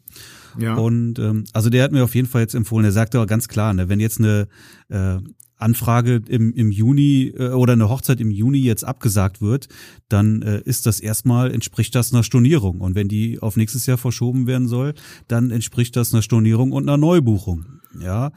[0.59, 0.75] Ja.
[0.75, 3.49] Und ähm, also der hat mir auf jeden Fall jetzt empfohlen, er sagte aber ganz
[3.49, 4.49] klar, ne, wenn jetzt eine
[4.89, 5.19] äh,
[5.59, 9.69] Anfrage im, im Juni äh, oder eine Hochzeit im Juni jetzt abgesagt wird,
[10.09, 12.81] dann äh, ist das erstmal, entspricht das einer Stornierung.
[12.81, 14.95] Und wenn die auf nächstes Jahr verschoben werden soll,
[15.29, 17.65] dann entspricht das einer Stornierung und einer Neubuchung.
[18.01, 18.33] Ja,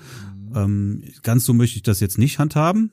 [0.50, 0.56] mhm.
[0.56, 2.92] ähm, ganz so möchte ich das jetzt nicht handhaben.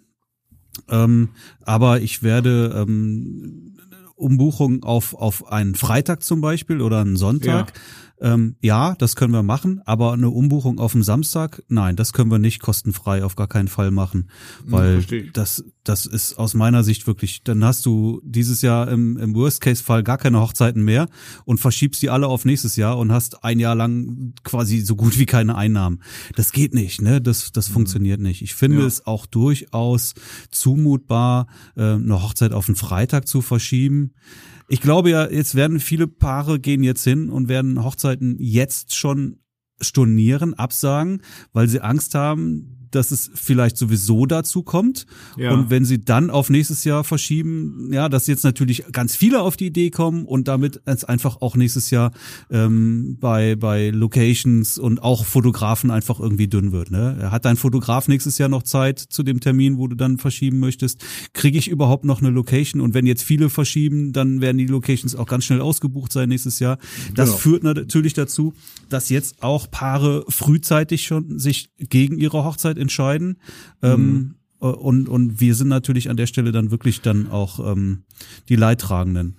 [0.88, 1.30] Ähm,
[1.64, 3.74] aber ich werde ähm,
[4.14, 7.70] Umbuchung auf, auf einen Freitag zum Beispiel oder einen Sonntag.
[7.70, 7.82] Ja
[8.20, 12.30] ähm, ja, das können wir machen, aber eine Umbuchung auf dem Samstag, nein, das können
[12.30, 14.30] wir nicht kostenfrei auf gar keinen Fall machen,
[14.64, 19.16] weil ja, das das ist aus meiner Sicht wirklich, dann hast du dieses Jahr im,
[19.16, 21.08] im Worst-Case-Fall gar keine Hochzeiten mehr
[21.44, 25.18] und verschiebst die alle auf nächstes Jahr und hast ein Jahr lang quasi so gut
[25.18, 26.02] wie keine Einnahmen.
[26.34, 27.20] Das geht nicht, ne?
[27.20, 27.74] Das, das mhm.
[27.74, 28.42] funktioniert nicht.
[28.42, 28.86] Ich finde ja.
[28.86, 30.14] es auch durchaus
[30.50, 34.12] zumutbar, äh, eine Hochzeit auf den Freitag zu verschieben.
[34.68, 39.38] Ich glaube ja, jetzt werden viele Paare gehen jetzt hin und werden Hochzeiten jetzt schon
[39.80, 45.06] stornieren, absagen, weil sie Angst haben, dass es vielleicht sowieso dazu kommt.
[45.36, 45.52] Ja.
[45.52, 49.56] Und wenn sie dann auf nächstes Jahr verschieben, ja, dass jetzt natürlich ganz viele auf
[49.56, 52.12] die Idee kommen und damit es einfach auch nächstes Jahr
[52.50, 56.90] ähm, bei, bei Locations und auch Fotografen einfach irgendwie dünn wird.
[56.90, 57.28] Ne?
[57.30, 61.04] Hat dein Fotograf nächstes Jahr noch Zeit zu dem Termin, wo du dann verschieben möchtest?
[61.32, 62.80] Kriege ich überhaupt noch eine Location?
[62.80, 66.58] Und wenn jetzt viele verschieben, dann werden die Locations auch ganz schnell ausgebucht sein nächstes
[66.58, 66.78] Jahr.
[67.14, 67.38] Das genau.
[67.38, 68.54] führt natürlich dazu,
[68.88, 73.38] dass jetzt auch Paare frühzeitig schon sich gegen ihre Hochzeit Hochzeit entscheiden.
[73.82, 74.34] Ähm, mhm.
[74.60, 78.04] Ähm, und, und wir sind natürlich an der Stelle dann wirklich dann auch ähm,
[78.48, 79.38] die Leidtragenden.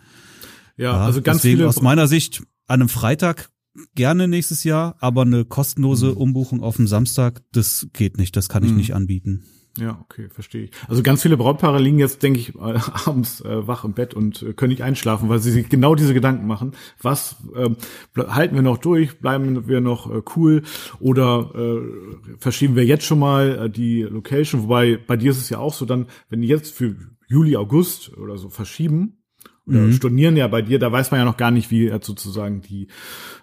[0.78, 3.50] Ja, ja also ganz deswegen viele aus meiner Sicht an einem Freitag
[3.95, 6.17] gerne nächstes Jahr, aber eine kostenlose mhm.
[6.17, 8.78] Umbuchung auf dem Samstag, das geht nicht, das kann ich mhm.
[8.78, 9.43] nicht anbieten.
[9.78, 10.72] Ja, okay, verstehe ich.
[10.88, 14.42] Also ganz viele Brautpaare liegen jetzt, denke ich, äh, abends äh, wach im Bett und
[14.42, 16.74] äh, können nicht einschlafen, weil sie sich genau diese Gedanken machen.
[17.02, 17.70] Was äh,
[18.18, 19.20] halten wir noch durch?
[19.20, 20.63] Bleiben wir noch äh, cool?
[21.00, 24.63] Oder äh, verschieben wir jetzt schon mal äh, die Location?
[24.63, 26.96] Wobei bei dir ist es ja auch so, dann, wenn die jetzt für
[27.28, 29.18] Juli, August oder so verschieben,
[29.67, 29.93] oder mhm.
[29.93, 32.88] stornieren ja bei dir, da weiß man ja noch gar nicht, wie sozusagen die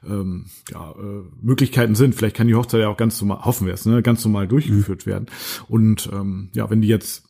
[0.07, 2.15] ähm, ja, äh, Möglichkeiten sind.
[2.15, 5.07] Vielleicht kann die Hochzeit ja auch ganz normal, hoffen wir es, ne, ganz normal durchgeführt
[5.07, 5.11] mhm.
[5.11, 5.27] werden.
[5.69, 7.25] Und ähm, ja, wenn die jetzt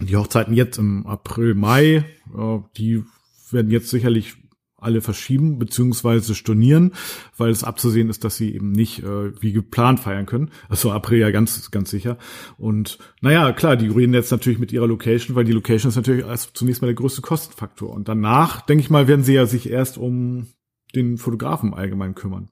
[0.00, 2.04] die Hochzeiten jetzt im April, Mai,
[2.36, 3.04] äh, die
[3.50, 4.36] werden jetzt sicherlich
[4.84, 6.92] alle verschieben beziehungsweise stornieren,
[7.36, 10.50] weil es abzusehen ist, dass sie eben nicht äh, wie geplant feiern können.
[10.68, 12.18] Also April ja ganz, ganz sicher.
[12.58, 16.24] Und naja, klar, die reden jetzt natürlich mit ihrer Location, weil die Location ist natürlich
[16.52, 17.90] zunächst mal der größte Kostenfaktor.
[17.90, 20.46] Und danach, denke ich mal, werden sie ja sich erst um
[20.94, 22.50] den Fotografen allgemein kümmern.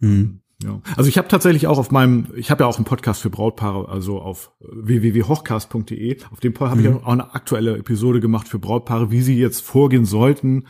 [0.00, 0.40] Mhm.
[0.62, 0.82] Ja.
[0.96, 3.88] Also ich habe tatsächlich auch auf meinem, ich habe ja auch einen Podcast für Brautpaare,
[3.88, 6.18] also auf www.hochcast.de.
[6.30, 6.86] Auf dem habe mhm.
[6.86, 10.66] ich auch eine aktuelle Episode gemacht für Brautpaare, wie sie jetzt vorgehen sollten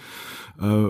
[0.61, 0.87] äh,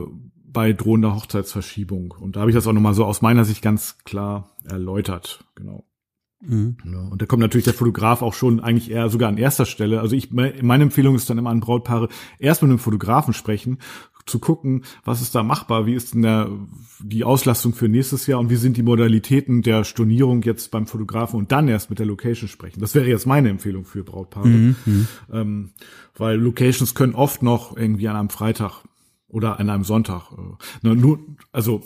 [0.52, 2.14] bei drohender Hochzeitsverschiebung.
[2.18, 5.44] Und da habe ich das auch nochmal so aus meiner Sicht ganz klar erläutert.
[5.54, 5.84] Genau.
[6.42, 6.78] Mhm.
[6.90, 10.00] Ja, und da kommt natürlich der Fotograf auch schon eigentlich eher sogar an erster Stelle.
[10.00, 13.78] Also ich, meine Empfehlung ist dann immer an Brautpaare erst mit einem Fotografen sprechen,
[14.26, 16.50] zu gucken, was ist da machbar, wie ist denn der,
[17.00, 21.38] die Auslastung für nächstes Jahr und wie sind die Modalitäten der Stornierung jetzt beim Fotografen
[21.38, 22.80] und dann erst mit der Location sprechen.
[22.80, 24.48] Das wäre jetzt meine Empfehlung für Brautpaare.
[24.48, 24.76] Mhm.
[24.86, 25.08] mhm.
[25.32, 25.70] Ähm,
[26.16, 28.82] weil Locations können oft noch irgendwie an einem Freitag
[29.30, 30.32] oder an einem Sonntag.
[30.82, 31.20] Äh, nur,
[31.52, 31.82] also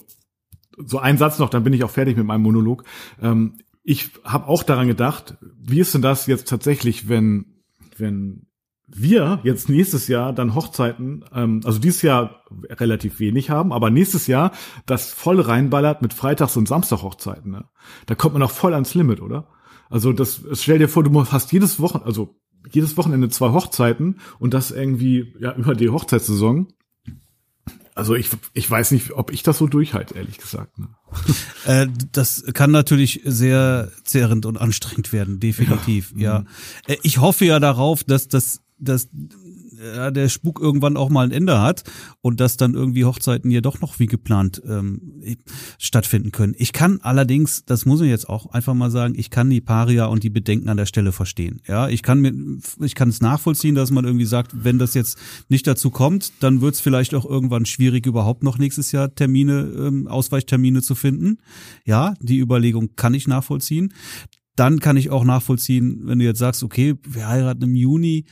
[0.76, 2.84] so ein Satz noch, dann bin ich auch fertig mit meinem Monolog.
[3.20, 7.54] Ähm, ich habe auch daran gedacht, wie ist denn das jetzt tatsächlich, wenn
[7.96, 8.46] wenn
[8.86, 14.26] wir jetzt nächstes Jahr dann Hochzeiten, ähm, also dieses Jahr relativ wenig haben, aber nächstes
[14.26, 14.52] Jahr
[14.86, 17.50] das voll reinballert mit Freitags- und Samstag-Hochzeiten.
[17.50, 17.64] Ne?
[18.06, 19.48] Da kommt man auch voll ans Limit, oder?
[19.88, 22.36] Also das, stell dir vor, du hast jedes Wochen, also
[22.70, 26.68] jedes Wochenende zwei Hochzeiten und das irgendwie ja über die Hochzeitssaison.
[27.94, 30.78] Also ich, ich weiß nicht, ob ich das so durchhalte, ehrlich gesagt.
[30.78, 30.88] Ne?
[31.66, 36.12] Äh, das kann natürlich sehr zehrend und anstrengend werden, definitiv.
[36.14, 36.20] Ja.
[36.32, 36.38] ja.
[36.40, 36.96] Mhm.
[37.02, 39.08] Ich hoffe ja darauf, dass das dass
[39.84, 41.84] ja, der Spuk irgendwann auch mal ein Ende hat
[42.20, 45.20] und dass dann irgendwie Hochzeiten ja doch noch wie geplant ähm,
[45.78, 46.54] stattfinden können.
[46.56, 50.06] Ich kann allerdings, das muss ich jetzt auch einfach mal sagen, ich kann die Paria
[50.06, 51.60] und die Bedenken an der Stelle verstehen.
[51.66, 52.32] Ja, ich kann mir,
[52.80, 55.18] ich kann es nachvollziehen, dass man irgendwie sagt, wenn das jetzt
[55.48, 59.72] nicht dazu kommt, dann wird es vielleicht auch irgendwann schwierig, überhaupt noch nächstes Jahr Termine,
[59.76, 61.38] ähm, Ausweichtermine zu finden.
[61.84, 63.92] Ja, die Überlegung kann ich nachvollziehen.
[64.56, 68.24] Dann kann ich auch nachvollziehen, wenn du jetzt sagst, okay, wir heiraten im Juni,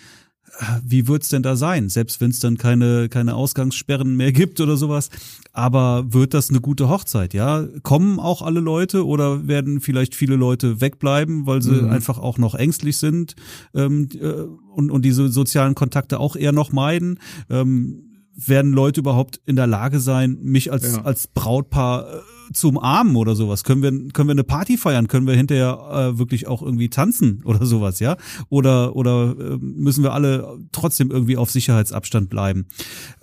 [0.84, 1.88] wie wird's denn da sein?
[1.88, 5.08] Selbst wenn es dann keine, keine Ausgangssperren mehr gibt oder sowas.
[5.52, 7.66] Aber wird das eine gute Hochzeit, ja?
[7.82, 11.90] Kommen auch alle Leute oder werden vielleicht viele Leute wegbleiben, weil sie mhm.
[11.90, 13.34] einfach auch noch ängstlich sind
[13.74, 14.42] ähm, äh,
[14.74, 17.18] und, und diese sozialen Kontakte auch eher noch meiden?
[17.50, 21.02] Ähm, werden Leute überhaupt in der Lage sein, mich als, ja.
[21.02, 23.64] als Brautpaar äh, zu umarmen oder sowas?
[23.64, 25.08] Können wir, können wir eine Party feiern?
[25.08, 28.16] Können wir hinterher äh, wirklich auch irgendwie tanzen oder sowas, ja?
[28.48, 32.66] Oder, oder äh, müssen wir alle trotzdem irgendwie auf Sicherheitsabstand bleiben?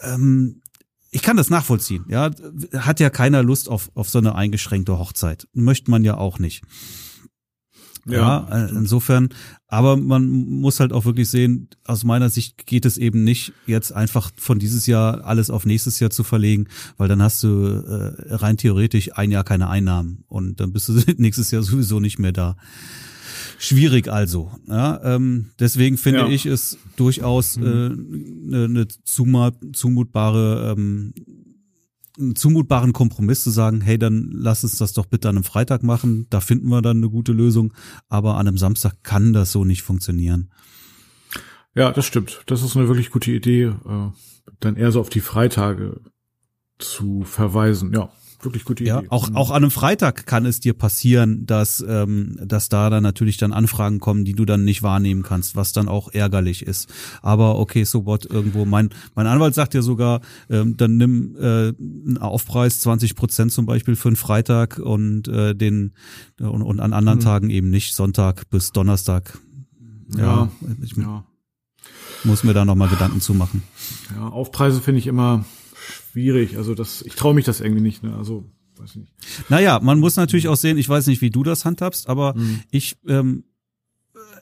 [0.02, 0.62] Ähm,
[1.12, 2.30] ich kann das nachvollziehen, ja.
[2.78, 5.48] Hat ja keiner Lust auf, auf so eine eingeschränkte Hochzeit.
[5.54, 6.62] Möchte man ja auch nicht.
[8.06, 9.30] Ja, ja äh, insofern,
[9.68, 13.92] aber man muss halt auch wirklich sehen, aus meiner Sicht geht es eben nicht, jetzt
[13.92, 18.34] einfach von dieses Jahr alles auf nächstes Jahr zu verlegen, weil dann hast du äh,
[18.34, 22.32] rein theoretisch ein Jahr keine Einnahmen und dann bist du nächstes Jahr sowieso nicht mehr
[22.32, 22.56] da.
[23.58, 24.52] Schwierig also.
[24.68, 26.30] Ja, ähm, deswegen finde ja.
[26.30, 27.66] ich es durchaus mhm.
[28.52, 31.14] äh, eine, eine zumutbare ähm,
[32.20, 35.84] einen zumutbaren Kompromiss zu sagen, hey, dann lass uns das doch bitte an einem Freitag
[35.84, 37.74] machen, da finden wir dann eine gute Lösung,
[38.08, 40.52] aber an einem Samstag kann das so nicht funktionieren.
[41.76, 42.42] Ja, das stimmt.
[42.48, 44.10] Das ist eine wirklich gute Idee, äh,
[44.60, 46.02] dann eher so auf die Freitage
[46.78, 47.94] zu verweisen.
[47.94, 48.12] Ja,
[48.44, 48.90] wirklich gute Idee.
[48.90, 49.36] Ja, auch, mhm.
[49.36, 53.54] auch an einem Freitag kann es dir passieren, dass, ähm, dass da dann natürlich dann
[53.54, 56.90] Anfragen kommen, die du dann nicht wahrnehmen kannst, was dann auch ärgerlich ist.
[57.22, 58.66] Aber okay, so what, irgendwo.
[58.66, 63.66] Mein, mein Anwalt sagt ja sogar, ähm, dann nimm äh, einen Aufpreis 20 Prozent zum
[63.66, 65.94] Beispiel für einen Freitag und äh, den
[66.40, 67.24] und, und an anderen mhm.
[67.24, 69.38] Tagen eben nicht Sonntag bis Donnerstag.
[70.16, 70.50] Ja, ja
[70.82, 71.24] ich ja.
[72.24, 73.64] muss mir da nochmal Gedanken zu machen.
[74.16, 75.46] Ja, Aufpreise finde ich immer
[76.12, 76.58] schwierig.
[76.58, 78.04] Also das, ich traue mich das irgendwie nicht.
[78.04, 78.16] Ne?
[78.16, 78.46] Also
[78.78, 79.14] weiß ich nicht.
[79.50, 80.78] Naja, man muss natürlich auch sehen.
[80.78, 82.62] Ich weiß nicht, wie du das handhabst, aber mhm.
[82.72, 83.44] ich ähm,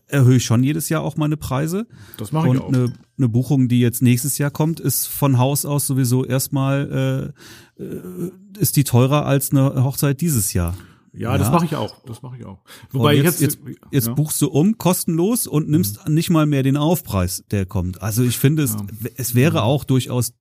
[0.08, 1.88] erhöhe schon jedes Jahr auch meine Preise.
[2.18, 2.68] Das mache ich auch.
[2.68, 7.34] Und eine, eine Buchung, die jetzt nächstes Jahr kommt, ist von Haus aus sowieso erstmal
[7.80, 10.76] äh, äh ist die teurer als eine Hochzeit dieses Jahr.
[11.14, 12.04] Ja, ja, das mache ich auch.
[12.06, 12.60] Das mache ich auch.
[12.92, 14.14] Wobei jetzt, jetzt, jetzt, jetzt ja.
[14.14, 16.14] buchst du um kostenlos und nimmst mhm.
[16.14, 18.02] nicht mal mehr den Aufpreis, der kommt.
[18.02, 18.86] Also ich finde es, ja.
[19.16, 20.34] es wäre auch durchaus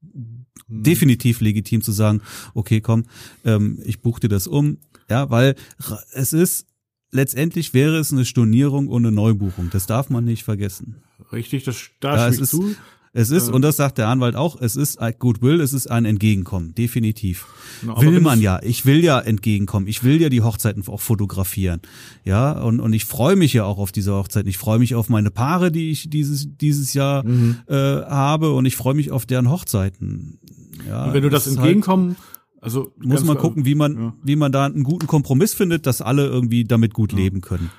[0.68, 0.82] hm.
[0.82, 2.20] definitiv legitim zu sagen,
[2.54, 3.04] okay, komm,
[3.44, 4.78] ähm, ich buche dir das um.
[5.08, 5.54] Ja, weil
[6.12, 6.66] es ist,
[7.10, 9.70] letztendlich wäre es eine Stornierung und eine Neubuchung.
[9.70, 11.02] Das darf man nicht vergessen.
[11.32, 12.74] Richtig, das da ja, es ist, zu.
[13.16, 16.04] Es ist, und das sagt der Anwalt auch, es ist ein Goodwill, es ist ein
[16.04, 17.46] Entgegenkommen, definitiv.
[17.80, 21.80] Na, will man ja, ich will ja entgegenkommen, ich will ja die Hochzeiten auch fotografieren.
[22.26, 24.50] Ja, und, und ich freue mich ja auch auf diese Hochzeiten.
[24.50, 27.56] Ich freue mich auf meine Paare, die ich dieses, dieses Jahr mhm.
[27.68, 30.38] äh, habe und ich freue mich auf deren Hochzeiten.
[30.86, 32.18] Ja, und wenn du das, das Entgegenkommen, halt,
[32.60, 34.14] also muss man gucken, wie man, ja.
[34.22, 37.18] wie man da einen guten Kompromiss findet, dass alle irgendwie damit gut ja.
[37.18, 37.70] leben können.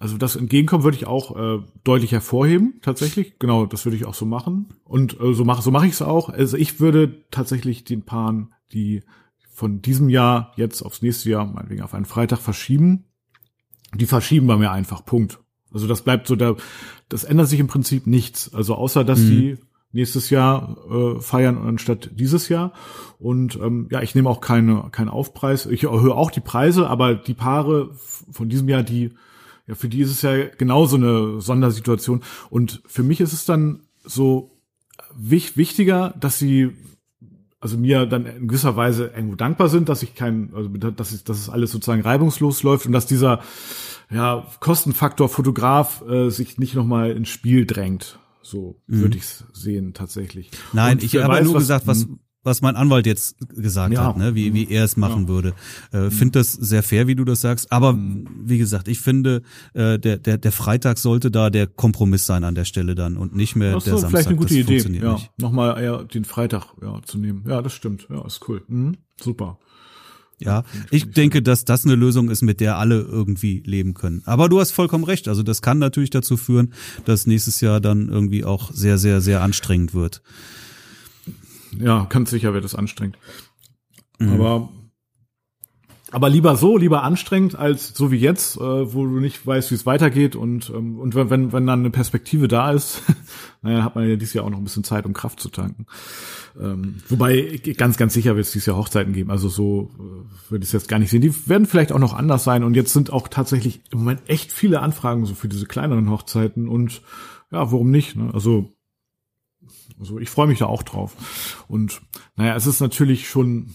[0.00, 3.38] Also das Entgegenkommen würde ich auch äh, deutlich hervorheben, tatsächlich.
[3.40, 4.68] Genau, das würde ich auch so machen.
[4.84, 6.28] Und äh, so mache so mache ich es auch.
[6.28, 9.02] Also ich würde tatsächlich den Paaren, die
[9.52, 13.06] von diesem Jahr jetzt aufs nächste Jahr, meinetwegen auf einen Freitag verschieben,
[13.92, 15.40] die verschieben wir mir einfach, Punkt.
[15.72, 16.54] Also das bleibt so, da,
[17.08, 18.54] das ändert sich im Prinzip nichts.
[18.54, 19.30] Also außer, dass mhm.
[19.30, 19.58] die
[19.90, 22.72] nächstes Jahr äh, feiern anstatt dieses Jahr.
[23.18, 25.66] Und ähm, ja, ich nehme auch keine, keinen Aufpreis.
[25.66, 27.90] Ich erhöhe auch die Preise, aber die Paare
[28.30, 29.10] von diesem Jahr, die,
[29.68, 32.22] ja, für die ist es ja genauso eine Sondersituation.
[32.50, 34.58] Und für mich ist es dann so
[35.14, 36.70] wich wichtiger, dass sie
[37.60, 41.24] also mir dann in gewisser Weise irgendwo dankbar sind, dass ich kein, also dass, ich,
[41.24, 43.40] dass es alles sozusagen reibungslos läuft und dass dieser
[44.10, 48.18] ja, Kostenfaktor Fotograf äh, sich nicht nochmal ins Spiel drängt.
[48.40, 49.00] So mhm.
[49.00, 50.50] würde ich es sehen tatsächlich.
[50.72, 52.20] Nein, ich habe nur was, gesagt, was, hm?
[52.48, 54.04] Was mein Anwalt jetzt gesagt ja.
[54.04, 55.28] hat, ne, wie, wie er es machen ja.
[55.28, 55.54] würde.
[55.92, 56.10] Äh, mhm.
[56.10, 57.70] Finde das sehr fair, wie du das sagst.
[57.70, 58.26] Aber mhm.
[58.44, 59.42] wie gesagt, ich finde,
[59.74, 63.36] äh, der, der, der Freitag sollte da der Kompromiss sein an der Stelle dann und
[63.36, 64.10] nicht mehr Ach so, der Samstag.
[64.10, 65.18] Vielleicht eine gute das Idee, ja.
[65.36, 67.44] Nochmal eher den Freitag ja, zu nehmen.
[67.46, 68.06] Ja, das stimmt.
[68.10, 68.62] Ja, ist cool.
[68.68, 68.96] Mhm.
[69.20, 69.58] Super.
[70.40, 74.22] Ja, ich denke, dass das eine Lösung ist, mit der alle irgendwie leben können.
[74.24, 75.26] Aber du hast vollkommen recht.
[75.26, 76.72] Also das kann natürlich dazu führen,
[77.04, 80.22] dass nächstes Jahr dann irgendwie auch sehr, sehr, sehr anstrengend wird.
[81.76, 83.18] Ja, ganz sicher wird es anstrengend.
[84.18, 84.32] Mhm.
[84.32, 84.68] Aber
[86.10, 89.74] aber lieber so, lieber anstrengend als so wie jetzt, äh, wo du nicht weißt, wie
[89.74, 93.02] es weitergeht und ähm, und wenn wenn dann eine Perspektive da ist,
[93.62, 95.84] naja, hat man ja dieses Jahr auch noch ein bisschen Zeit, um Kraft zu tanken.
[96.58, 99.30] Ähm, wobei ganz ganz sicher wird es dieses Jahr Hochzeiten geben.
[99.30, 101.20] Also so äh, würde ich es jetzt gar nicht sehen.
[101.20, 104.50] Die werden vielleicht auch noch anders sein und jetzt sind auch tatsächlich im Moment echt
[104.50, 107.02] viele Anfragen so für diese kleineren Hochzeiten und
[107.50, 108.16] ja, warum nicht?
[108.16, 108.30] Ne?
[108.32, 108.72] Also
[109.98, 111.64] also ich freue mich da auch drauf.
[111.68, 112.00] Und
[112.36, 113.74] naja, es ist natürlich schon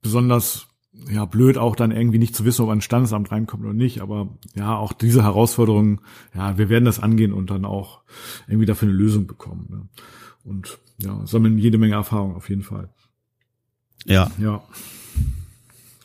[0.00, 0.66] besonders
[1.10, 4.00] ja, blöd auch dann irgendwie nicht zu wissen, ob ein Standesamt reinkommt oder nicht.
[4.00, 6.00] Aber ja, auch diese Herausforderungen,
[6.34, 8.02] ja, wir werden das angehen und dann auch
[8.46, 9.66] irgendwie dafür eine Lösung bekommen.
[9.70, 9.88] Ne?
[10.44, 12.90] Und ja, sammeln jede Menge Erfahrung auf jeden Fall.
[14.04, 14.30] Ja.
[14.38, 14.62] Ja.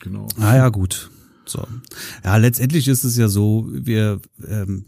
[0.00, 0.28] Genau.
[0.38, 1.10] Ah ja, gut.
[1.44, 1.66] So.
[2.24, 4.86] Ja, letztendlich ist es ja so, wir, ähm,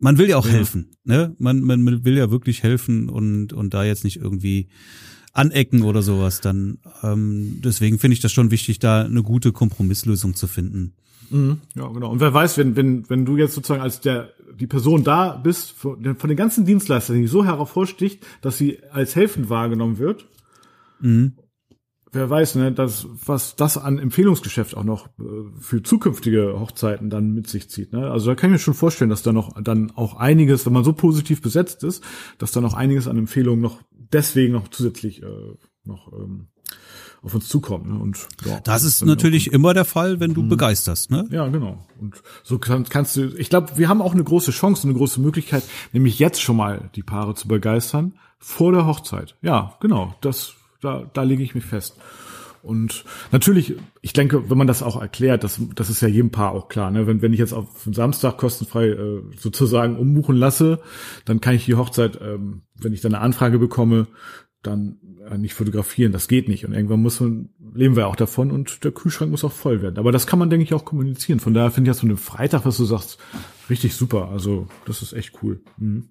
[0.00, 0.52] man will ja auch ja.
[0.52, 1.34] helfen, ne?
[1.38, 4.68] Man, man will ja wirklich helfen und, und da jetzt nicht irgendwie
[5.32, 10.34] anecken oder sowas, dann ähm, deswegen finde ich das schon wichtig, da eine gute Kompromisslösung
[10.34, 10.94] zu finden.
[11.30, 12.10] Mhm, ja, genau.
[12.10, 15.70] Und wer weiß, wenn, wenn, wenn du jetzt sozusagen als der die Person da bist,
[15.70, 20.26] von, von den ganzen Dienstleistern, die so hervorsticht, dass sie als helfend wahrgenommen wird,
[21.00, 21.34] mhm.
[22.12, 25.22] Wer weiß, ne, dass, was das an Empfehlungsgeschäft auch noch äh,
[25.60, 27.92] für zukünftige Hochzeiten dann mit sich zieht.
[27.92, 28.10] Ne?
[28.10, 30.84] Also da kann ich mir schon vorstellen, dass da noch dann auch einiges, wenn man
[30.84, 32.02] so positiv besetzt ist,
[32.38, 33.80] dass da noch einiges an Empfehlungen noch
[34.12, 35.26] deswegen noch zusätzlich äh,
[35.84, 36.48] noch ähm,
[37.22, 37.88] auf uns zukommt.
[37.88, 37.98] Ne?
[37.98, 40.48] Und ja, das ist natürlich immer der Fall, wenn du mhm.
[40.48, 41.26] begeisterst, ne?
[41.30, 41.86] Ja, genau.
[42.00, 43.34] Und so kann, kannst du.
[43.36, 46.90] Ich glaube, wir haben auch eine große Chance, eine große Möglichkeit, nämlich jetzt schon mal
[46.94, 49.36] die Paare zu begeistern vor der Hochzeit.
[49.42, 50.14] Ja, genau.
[50.22, 51.96] Das da da lege ich mich fest.
[52.62, 56.52] Und natürlich, ich denke, wenn man das auch erklärt, das, das ist ja jedem Paar
[56.52, 56.90] auch klar.
[56.90, 57.06] Ne?
[57.06, 60.80] Wenn, wenn ich jetzt auf Samstag kostenfrei äh, sozusagen umbuchen lasse,
[61.24, 64.08] dann kann ich die Hochzeit, ähm, wenn ich dann eine Anfrage bekomme,
[64.62, 64.98] dann
[65.30, 66.12] äh, nicht fotografieren.
[66.12, 66.66] Das geht nicht.
[66.66, 69.98] Und irgendwann muss man, leben wir auch davon und der Kühlschrank muss auch voll werden.
[69.98, 71.40] Aber das kann man, denke ich, auch kommunizieren.
[71.40, 73.18] Von daher finde ich das so eine Freitag, was du sagst,
[73.70, 74.28] richtig super.
[74.28, 75.62] Also das ist echt cool.
[75.78, 76.10] Mhm.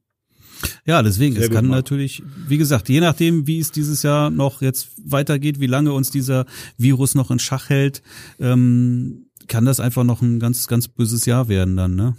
[0.85, 4.61] Ja, deswegen, Sehr es kann natürlich, wie gesagt, je nachdem, wie es dieses Jahr noch
[4.61, 6.45] jetzt weitergeht, wie lange uns dieser
[6.77, 8.01] Virus noch in Schach hält,
[8.39, 12.15] ähm, kann das einfach noch ein ganz, ganz böses Jahr werden dann, ne?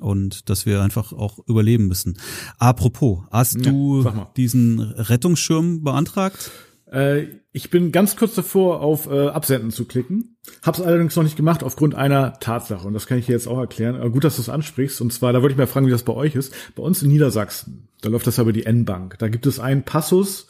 [0.00, 2.18] Und dass wir einfach auch überleben müssen.
[2.58, 6.52] Apropos, hast ja, du diesen Rettungsschirm beantragt?
[6.92, 10.36] Äh, ich bin ganz kurz davor, auf äh, Absenden zu klicken.
[10.62, 12.86] Hab's allerdings noch nicht gemacht aufgrund einer Tatsache.
[12.86, 13.96] Und das kann ich dir jetzt auch erklären.
[13.96, 15.00] Aber gut, dass du es ansprichst.
[15.00, 16.54] Und zwar, da wollte ich mal fragen, wie das bei euch ist.
[16.76, 19.18] Bei uns in Niedersachsen, da läuft das ja über die N-Bank.
[19.18, 20.48] Da gibt es einen Passus,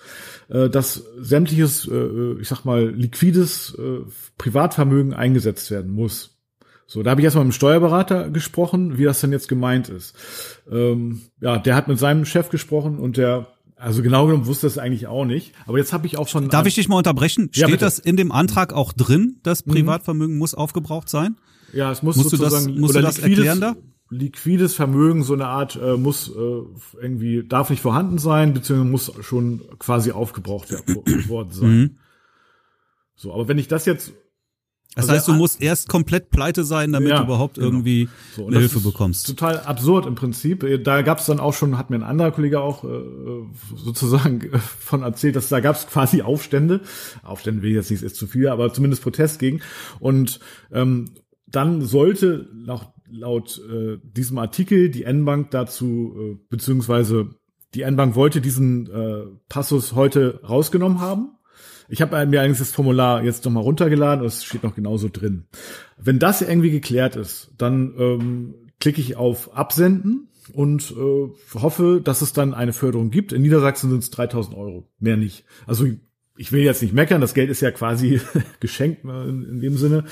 [0.48, 4.00] äh, dass sämtliches, äh, ich sag mal, liquides äh,
[4.36, 6.34] Privatvermögen eingesetzt werden muss.
[6.90, 10.16] So, da habe ich erstmal mit dem Steuerberater gesprochen, wie das denn jetzt gemeint ist.
[10.70, 13.48] Ähm, ja, der hat mit seinem Chef gesprochen und der
[13.78, 15.54] also genau genommen wusste das eigentlich auch nicht.
[15.66, 16.48] Aber jetzt habe ich auch schon.
[16.48, 17.48] Darf ich dich mal unterbrechen?
[17.52, 19.72] Steht ja, das in dem Antrag auch drin, dass mhm.
[19.72, 20.38] Privatvermögen mhm.
[20.38, 21.36] muss aufgebraucht sein?
[21.72, 23.76] Ja, es muss musst sozusagen du das, musst du das liquides, erklären da?
[24.10, 26.62] liquides Vermögen, so eine Art, äh, muss äh,
[27.00, 30.70] irgendwie, darf nicht vorhanden sein, beziehungsweise muss schon quasi aufgebraucht
[31.28, 31.70] worden sein.
[31.70, 31.96] Mhm.
[33.14, 34.12] So, aber wenn ich das jetzt
[34.94, 37.68] das also heißt, du musst erst komplett pleite sein, damit ja, du überhaupt genau.
[37.68, 39.26] irgendwie so, Hilfe bekommst.
[39.26, 40.66] Total absurd im Prinzip.
[40.82, 42.88] Da gab es dann auch schon, hat mir ein anderer Kollege auch äh,
[43.76, 46.80] sozusagen von erzählt, dass da gab es quasi Aufstände.
[47.22, 49.60] Aufstände will ich jetzt nicht, ist zu viel, aber zumindest Protest gegen.
[50.00, 50.40] Und
[50.72, 51.10] ähm,
[51.46, 57.36] dann sollte laut, laut äh, diesem Artikel die N-Bank dazu, äh, beziehungsweise
[57.74, 61.37] die N-Bank wollte diesen äh, Passus heute rausgenommen haben
[61.88, 65.46] Ich habe mir eigentlich das Formular jetzt nochmal runtergeladen und es steht noch genauso drin.
[65.96, 72.22] Wenn das irgendwie geklärt ist, dann ähm, klicke ich auf Absenden und äh, hoffe, dass
[72.22, 73.32] es dann eine Förderung gibt.
[73.32, 75.44] In Niedersachsen sind es 3000 Euro, mehr nicht.
[75.66, 75.86] Also
[76.36, 78.20] ich will jetzt nicht meckern, das Geld ist ja quasi
[78.60, 80.04] geschenkt ne, in, in, dem Sinne.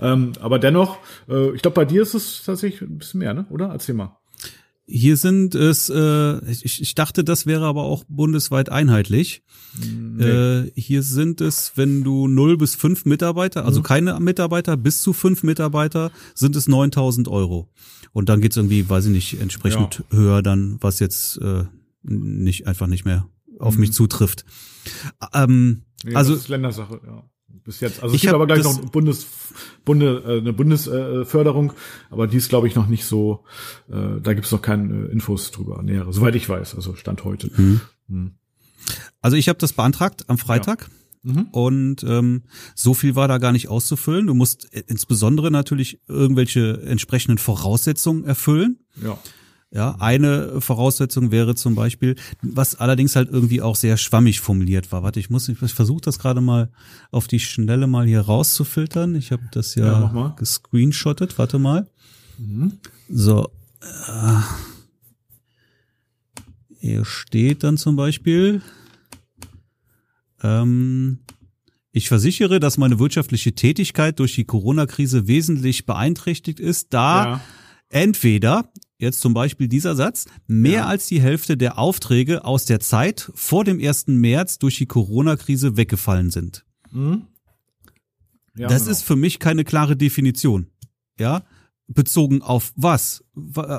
[0.00, 3.46] Ähm, aber dennoch, äh, ich glaube, bei dir ist es tatsächlich ein bisschen mehr, ne?
[3.50, 3.68] oder?
[3.68, 4.18] Erzähl mal.
[4.86, 9.42] Hier sind es, äh, ich, ich dachte, das wäre aber auch bundesweit einheitlich.
[9.80, 10.24] Nee.
[10.24, 13.84] Äh, hier sind es, wenn du null bis fünf Mitarbeiter, also mhm.
[13.84, 17.70] keine Mitarbeiter, bis zu fünf Mitarbeiter, sind es 9000 Euro.
[18.12, 20.16] Und dann geht's irgendwie, weiß ich nicht, entsprechend ja.
[20.18, 21.64] höher dann, was jetzt äh,
[22.02, 23.26] nicht einfach nicht mehr
[23.58, 23.80] auf mhm.
[23.80, 24.44] mich zutrifft.
[25.32, 27.24] Ähm, nee, also das ist Ländersache, ja.
[27.64, 28.02] Bis jetzt.
[28.02, 29.26] Also es gibt aber gleich noch Bundes,
[29.84, 31.72] Bunde, äh, eine Bundesförderung,
[32.10, 33.44] aber die ist, glaube ich, noch nicht so,
[33.88, 37.50] äh, da gibt's noch keine Infos drüber, nähere, soweit ich weiß, also Stand heute.
[37.56, 37.80] Mhm.
[38.08, 38.32] Mhm.
[39.20, 40.82] Also ich habe das beantragt am Freitag.
[40.82, 41.32] Ja.
[41.32, 41.46] Mhm.
[41.52, 42.42] Und ähm,
[42.74, 44.26] so viel war da gar nicht auszufüllen.
[44.26, 48.80] Du musst insbesondere natürlich irgendwelche entsprechenden Voraussetzungen erfüllen.
[49.02, 49.18] Ja.
[49.74, 55.02] Ja, eine Voraussetzung wäre zum Beispiel, was allerdings halt irgendwie auch sehr schwammig formuliert war.
[55.02, 56.70] Warte, ich muss, ich versuche das gerade mal
[57.10, 59.16] auf die Schnelle mal hier rauszufiltern.
[59.16, 61.36] Ich habe das ja, ja gescreenshottet.
[61.38, 61.88] Warte mal.
[62.38, 62.78] Mhm.
[63.08, 63.50] So.
[63.80, 64.40] Äh,
[66.78, 68.62] hier steht dann zum Beispiel,
[70.44, 71.18] ähm,
[71.90, 77.40] ich versichere, dass meine wirtschaftliche Tätigkeit durch die Corona-Krise wesentlich beeinträchtigt ist, da ja.
[77.88, 80.86] entweder jetzt zum Beispiel dieser Satz, mehr ja.
[80.86, 84.06] als die Hälfte der Aufträge aus der Zeit vor dem 1.
[84.08, 86.64] März durch die Corona-Krise weggefallen sind.
[86.90, 87.26] Mhm.
[88.56, 88.92] Ja, das genau.
[88.92, 90.68] ist für mich keine klare Definition.
[91.18, 91.44] Ja,
[91.86, 93.24] bezogen auf was?
[93.56, 93.78] Äh,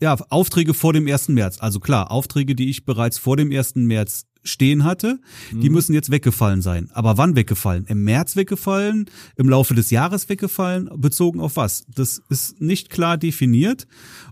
[0.00, 1.28] ja, Aufträge vor dem 1.
[1.28, 1.58] März.
[1.60, 3.76] Also klar, Aufträge, die ich bereits vor dem 1.
[3.76, 5.74] März stehen hatte, die mhm.
[5.74, 6.90] müssen jetzt weggefallen sein.
[6.92, 7.86] Aber wann weggefallen?
[7.86, 9.08] Im März weggefallen?
[9.36, 10.90] Im Laufe des Jahres weggefallen?
[10.96, 11.84] Bezogen auf was?
[11.94, 13.86] Das ist nicht klar definiert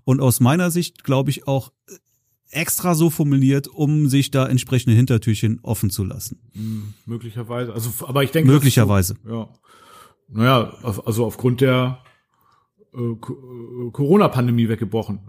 [0.05, 1.73] und aus meiner Sicht glaube ich auch
[2.51, 6.40] extra so formuliert, um sich da entsprechende Hintertürchen offen zu lassen.
[6.55, 7.73] Mhm, möglicherweise.
[7.73, 8.51] Also, aber ich denke.
[8.51, 9.14] Möglicherweise.
[9.25, 9.49] So, ja.
[10.33, 11.99] Naja, also aufgrund der
[12.92, 15.20] Corona-Pandemie weggebrochen.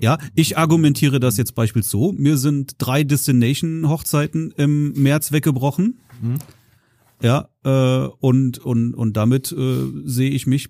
[0.00, 2.12] Ja, ich argumentiere das jetzt beispielsweise so.
[2.12, 6.00] Mir sind drei Destination-Hochzeiten im März weggebrochen.
[6.20, 6.38] Mhm.
[7.22, 10.68] Ja, äh, und, und, und damit äh, sehe ich mich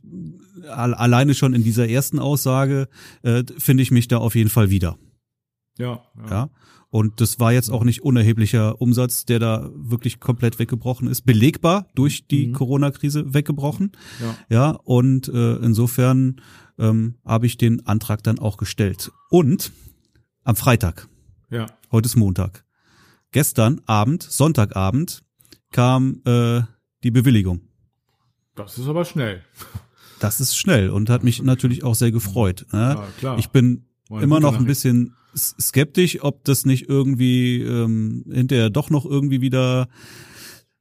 [0.68, 2.88] alleine schon in dieser ersten Aussage,
[3.22, 4.96] äh, finde ich mich da auf jeden Fall wieder.
[5.78, 6.30] Ja, ja.
[6.30, 6.50] ja.
[6.96, 11.26] Und das war jetzt auch nicht unerheblicher Umsatz, der da wirklich komplett weggebrochen ist.
[11.26, 12.52] Belegbar durch die mhm.
[12.54, 13.92] Corona-Krise weggebrochen.
[14.18, 14.36] Ja.
[14.48, 16.40] ja und äh, insofern
[16.78, 19.12] ähm, habe ich den Antrag dann auch gestellt.
[19.28, 19.72] Und
[20.42, 21.06] am Freitag,
[21.50, 21.66] ja.
[21.92, 22.64] heute ist Montag,
[23.30, 25.22] gestern Abend, Sonntagabend,
[25.72, 26.62] kam äh,
[27.04, 27.60] die Bewilligung.
[28.54, 29.42] Das ist aber schnell.
[30.18, 32.64] Das ist schnell und hat mich natürlich auch sehr gefreut.
[32.72, 32.78] Ne?
[32.78, 33.38] Ja, klar.
[33.38, 39.04] Ich bin immer noch ein bisschen skeptisch, ob das nicht irgendwie ähm, hinterher doch noch
[39.04, 39.88] irgendwie wieder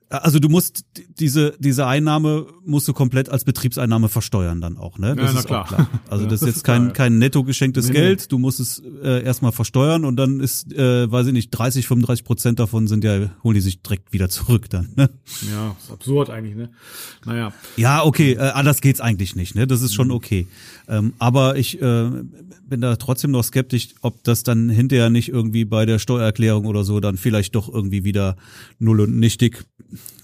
[0.10, 0.86] also du musst
[1.20, 5.15] diese diese Einnahme musst du komplett als Betriebseinnahme versteuern dann auch, ne?
[5.15, 5.65] Das ja, ist klar.
[5.65, 5.89] klar.
[6.10, 9.52] Also das ist jetzt kein kein netto geschenktes nee, Geld, du musst es äh, erstmal
[9.52, 13.56] versteuern und dann ist äh, weiß ich nicht 30 35 Prozent davon sind ja holen
[13.56, 14.89] die sich direkt wieder zurück dann.
[14.96, 15.10] Ne?
[15.52, 16.70] Ja, ist absurd eigentlich, ne?
[17.26, 17.54] Naja.
[17.76, 19.68] Ja, okay, äh, anders geht's eigentlich nicht, ne?
[19.68, 20.13] Das ist schon mhm.
[20.13, 20.48] okay.
[20.88, 22.10] Ähm, aber ich äh,
[22.68, 26.84] bin da trotzdem noch skeptisch, ob das dann hinterher nicht irgendwie bei der Steuererklärung oder
[26.84, 28.36] so dann vielleicht doch irgendwie wieder
[28.80, 29.65] null und nichtig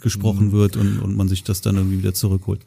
[0.01, 0.51] gesprochen mhm.
[0.51, 2.65] wird und, und man sich das dann irgendwie wieder zurückholt.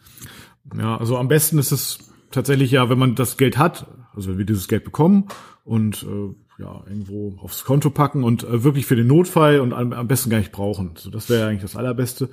[0.77, 1.99] Ja, also am besten ist es
[2.31, 5.29] tatsächlich ja, wenn man das Geld hat, also wenn wir dieses Geld bekommen
[5.65, 9.93] und äh, ja, irgendwo aufs Konto packen und äh, wirklich für den Notfall und am,
[9.93, 10.93] am besten gar nicht brauchen.
[10.97, 12.29] So, das wäre ja eigentlich das Allerbeste.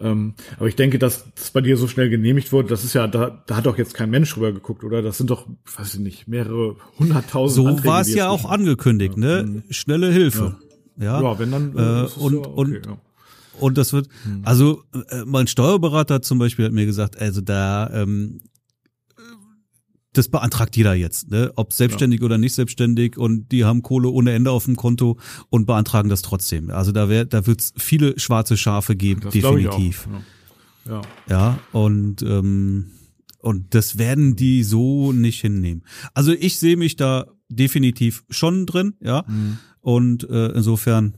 [0.00, 3.06] Ähm, aber ich denke, dass das bei dir so schnell genehmigt wurde, das ist ja,
[3.06, 5.02] da, da hat doch jetzt kein Mensch rüber geguckt, oder?
[5.02, 9.18] Das sind doch, weiß ich nicht, mehrere hunderttausend So Anträge, war es ja auch angekündigt,
[9.18, 9.44] ne?
[9.46, 9.62] Mhm.
[9.70, 10.56] Schnelle Hilfe.
[10.96, 11.20] Ja.
[11.20, 11.22] ja.
[11.22, 11.76] ja wenn dann.
[11.76, 12.98] Äh, äh und, ja okay, und, ja.
[13.60, 14.42] Und das wird, mhm.
[14.44, 18.40] also äh, mein Steuerberater zum Beispiel hat mir gesagt, also da ähm,
[20.18, 21.52] das beantragt jeder jetzt, ne?
[21.56, 22.26] ob selbstständig ja.
[22.26, 25.18] oder nicht selbstständig und die haben Kohle ohne Ende auf dem Konto
[25.50, 26.70] und beantragen das trotzdem.
[26.70, 30.08] Also da wär, da wird es viele schwarze Schafe geben, das definitiv.
[30.86, 30.92] Ja.
[30.92, 31.02] ja.
[31.28, 32.92] ja, und ähm,
[33.40, 35.84] und das werden die so nicht hinnehmen.
[36.12, 39.24] Also ich sehe mich da definitiv schon drin, ja.
[39.28, 39.58] Mhm.
[39.80, 41.14] Und äh, insofern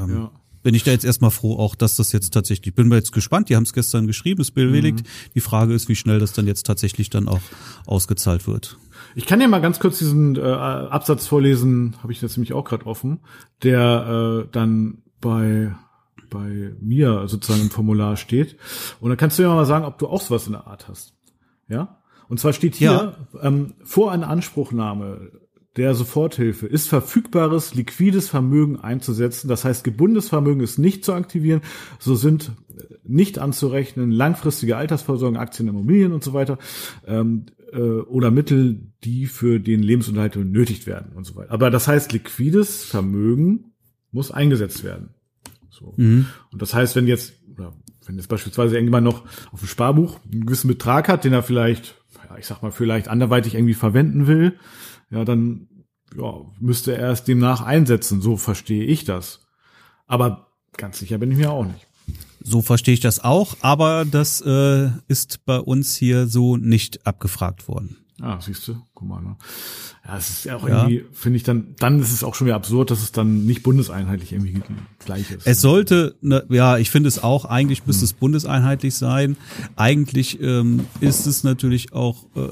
[0.00, 0.30] ähm, ja
[0.68, 3.48] bin ich da jetzt erstmal froh, auch dass das jetzt tatsächlich, bin mir jetzt gespannt,
[3.48, 4.98] die haben es gestern geschrieben, ist bewilligt.
[4.98, 5.30] Mhm.
[5.34, 7.40] Die Frage ist, wie schnell das dann jetzt tatsächlich dann auch
[7.86, 8.76] ausgezahlt wird.
[9.14, 12.66] Ich kann ja mal ganz kurz diesen äh, Absatz vorlesen, habe ich jetzt nämlich auch
[12.66, 13.20] gerade offen,
[13.62, 15.74] der äh, dann bei
[16.28, 18.58] bei mir sozusagen im Formular steht.
[19.00, 21.14] Und dann kannst du ja mal sagen, ob du auch sowas in der Art hast.
[21.66, 22.02] Ja?
[22.28, 23.42] Und zwar steht hier, ja.
[23.42, 25.30] ähm, vor einer Anspruchnahme
[25.78, 29.48] der Soforthilfe ist verfügbares liquides Vermögen einzusetzen.
[29.48, 31.62] Das heißt, gebundenes Vermögen ist nicht zu aktivieren.
[31.98, 32.52] So sind
[33.04, 36.58] nicht anzurechnen langfristige Altersvorsorgen, Aktien, Immobilien und so weiter.
[37.06, 41.52] Ähm, äh, oder Mittel, die für den Lebensunterhalt benötigt werden und so weiter.
[41.52, 43.72] Aber das heißt, liquides Vermögen
[44.10, 45.10] muss eingesetzt werden.
[45.70, 45.94] So.
[45.96, 46.26] Mhm.
[46.52, 47.74] Und das heißt, wenn jetzt, oder
[48.06, 51.96] wenn jetzt beispielsweise irgendjemand noch auf dem Sparbuch einen gewissen Betrag hat, den er vielleicht,
[52.28, 54.58] ja, ich sag mal, vielleicht anderweitig irgendwie verwenden will,
[55.10, 55.68] ja, dann
[56.16, 58.20] ja, müsste er es demnach einsetzen.
[58.20, 59.40] So verstehe ich das.
[60.06, 61.86] Aber ganz sicher bin ich mir auch nicht.
[62.40, 67.68] So verstehe ich das auch, aber das äh, ist bei uns hier so nicht abgefragt
[67.68, 67.98] worden.
[68.20, 69.22] Ah, siehst du, guck mal.
[69.22, 69.36] Ne?
[70.04, 70.88] Ja, es ist ja auch ja.
[70.88, 73.62] irgendwie, finde ich dann, dann ist es auch schon wieder absurd, dass es dann nicht
[73.62, 74.60] bundeseinheitlich irgendwie
[74.98, 75.46] gleich ist.
[75.46, 78.06] Es sollte, ne, ja, ich finde es auch, eigentlich müsste hm.
[78.06, 79.36] es bundeseinheitlich sein.
[79.76, 82.48] Eigentlich ähm, ist es natürlich auch äh,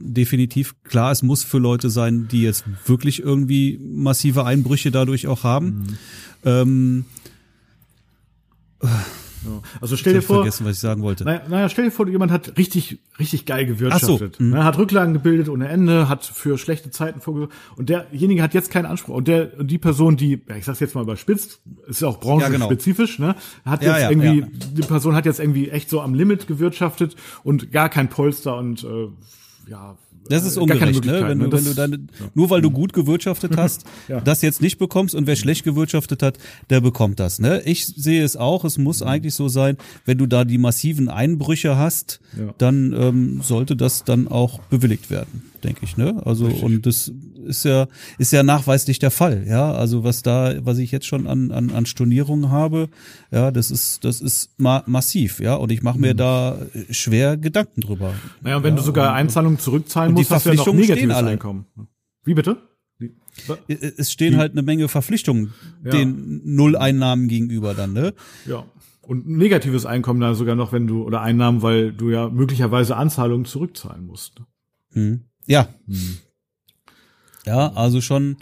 [0.00, 5.44] definitiv klar, es muss für Leute sein, die jetzt wirklich irgendwie massive Einbrüche dadurch auch
[5.44, 5.66] haben.
[5.66, 5.98] Mhm.
[6.44, 7.04] Ähm.
[9.80, 11.24] Also stell dir vor, vergessen, was ich sagen wollte.
[11.24, 14.36] Naja, naja, stell dir vor, jemand hat richtig, richtig geil gewirtschaftet.
[14.36, 14.42] So.
[14.42, 14.50] Mhm.
[14.50, 17.54] Ne, hat Rücklagen gebildet ohne Ende, hat für schlechte Zeiten vorgesorgt.
[17.76, 19.14] Und derjenige hat jetzt keinen Anspruch.
[19.14, 23.26] Und der, die Person, die, ich sag's jetzt mal überspitzt, ist ja auch branchenspezifisch, ja,
[23.26, 23.38] genau.
[23.38, 27.16] ne, hat jetzt ja, irgendwie, die Person hat jetzt irgendwie echt so am Limit gewirtschaftet
[27.44, 29.08] und gar kein Polster und äh,
[29.68, 29.96] ja,
[30.28, 31.28] das ist ungerecht, ne?
[31.28, 31.52] Wenn du, ne?
[31.52, 32.26] wenn du dann, ja.
[32.34, 34.20] nur weil du gut gewirtschaftet hast, ja.
[34.20, 36.38] das jetzt nicht bekommst und wer schlecht gewirtschaftet hat,
[36.70, 37.62] der bekommt das, ne?
[37.64, 41.76] Ich sehe es auch, es muss eigentlich so sein, wenn du da die massiven Einbrüche
[41.76, 42.54] hast, ja.
[42.58, 46.22] dann ähm, sollte das dann auch bewilligt werden denke ich, ne?
[46.24, 46.62] Also Richtig.
[46.62, 47.12] und das
[47.46, 47.86] ist ja
[48.18, 49.72] ist ja nachweislich der Fall, ja?
[49.72, 52.88] Also was da was ich jetzt schon an an, an Stornierungen habe,
[53.30, 56.18] ja, das ist das ist ma massiv, ja, und ich mache mir mhm.
[56.18, 56.58] da
[56.90, 58.14] schwer Gedanken drüber.
[58.40, 61.66] Naja, und wenn ja, du sogar Einzahlungen zurückzahlen musst, hast du ja noch negatives Einkommen.
[62.24, 62.58] Wie bitte?
[63.68, 65.52] Es stehen Die, halt eine Menge Verpflichtungen
[65.84, 65.90] ja.
[65.92, 68.14] den Nulleinnahmen gegenüber dann, ne?
[68.46, 68.64] Ja.
[69.00, 73.46] Und negatives Einkommen da sogar noch, wenn du, oder Einnahmen, weil du ja möglicherweise Anzahlungen
[73.46, 74.42] zurückzahlen musst.
[74.92, 75.24] Hm.
[75.48, 75.68] Ja.
[75.86, 76.18] Hm.
[77.46, 78.36] Ja, also schon,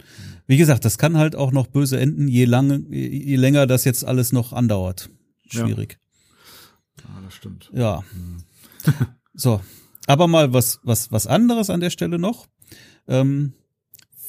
[0.45, 4.03] wie gesagt, das kann halt auch noch böse enden, je lange, je länger das jetzt
[4.03, 5.09] alles noch andauert.
[5.47, 5.97] Schwierig.
[6.99, 7.71] Ja, ja das stimmt.
[7.73, 8.03] Ja.
[8.11, 8.43] Hm.
[9.33, 9.61] so.
[10.07, 12.47] Aber mal was, was, was anderes an der Stelle noch.
[13.07, 13.53] Ähm,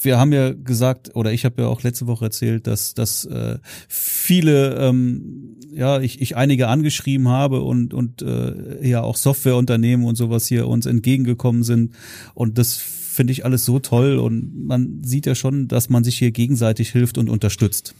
[0.01, 3.59] wir haben ja gesagt, oder ich habe ja auch letzte Woche erzählt, dass, dass äh,
[3.89, 10.17] viele, ähm, ja, ich, ich einige angeschrieben habe und, und äh, ja auch Softwareunternehmen und
[10.17, 11.95] sowas hier uns entgegengekommen sind.
[12.35, 16.19] Und das finde ich alles so toll und man sieht ja schon, dass man sich
[16.19, 17.95] hier gegenseitig hilft und unterstützt.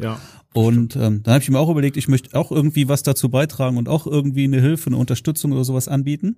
[0.00, 0.20] Ja.
[0.52, 3.76] Und ähm, dann habe ich mir auch überlegt, ich möchte auch irgendwie was dazu beitragen
[3.76, 6.36] und auch irgendwie eine Hilfe, eine Unterstützung oder sowas anbieten.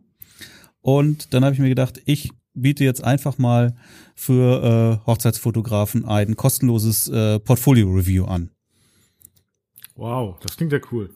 [0.81, 3.76] Und dann habe ich mir gedacht, ich biete jetzt einfach mal
[4.14, 8.50] für äh, Hochzeitsfotografen ein kostenloses äh, Portfolio-Review an.
[9.94, 11.11] Wow, das klingt ja cool.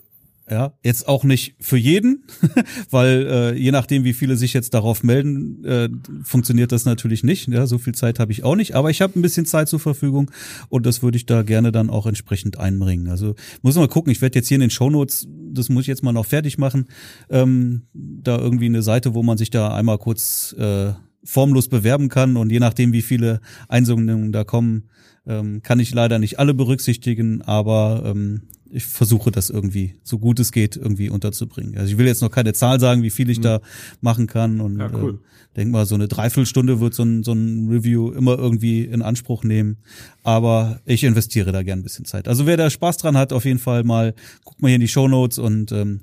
[0.50, 2.24] Ja, jetzt auch nicht für jeden,
[2.90, 5.88] weil äh, je nachdem, wie viele sich jetzt darauf melden, äh,
[6.24, 7.46] funktioniert das natürlich nicht.
[7.46, 9.78] Ja, so viel Zeit habe ich auch nicht, aber ich habe ein bisschen Zeit zur
[9.78, 10.32] Verfügung
[10.68, 13.08] und das würde ich da gerne dann auch entsprechend einbringen.
[13.08, 16.02] Also muss mal gucken, ich werde jetzt hier in den Shownotes, das muss ich jetzt
[16.02, 16.88] mal noch fertig machen,
[17.28, 22.36] ähm, da irgendwie eine Seite, wo man sich da einmal kurz äh, formlos bewerben kann
[22.36, 24.88] und je nachdem, wie viele Einsendungen da kommen,
[25.26, 30.38] ähm, kann ich leider nicht alle berücksichtigen, aber ähm, ich versuche das irgendwie, so gut
[30.40, 31.76] es geht, irgendwie unterzubringen.
[31.76, 33.42] Also ich will jetzt noch keine Zahl sagen, wie viel ich mhm.
[33.42, 33.60] da
[34.00, 34.60] machen kann.
[34.60, 35.14] Und ja, cool.
[35.14, 39.02] äh, denk mal, so eine Dreiviertelstunde wird so ein, so ein Review immer irgendwie in
[39.02, 39.78] Anspruch nehmen.
[40.22, 42.28] Aber ich investiere da gern ein bisschen Zeit.
[42.28, 44.14] Also wer da Spaß dran hat, auf jeden Fall mal,
[44.44, 46.00] guck mal hier in die Show Notes und ähm,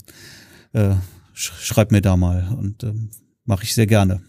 [0.73, 0.95] äh,
[1.33, 2.49] schreib mir da mal.
[2.57, 3.09] Und ähm,
[3.45, 4.21] mache ich sehr gerne.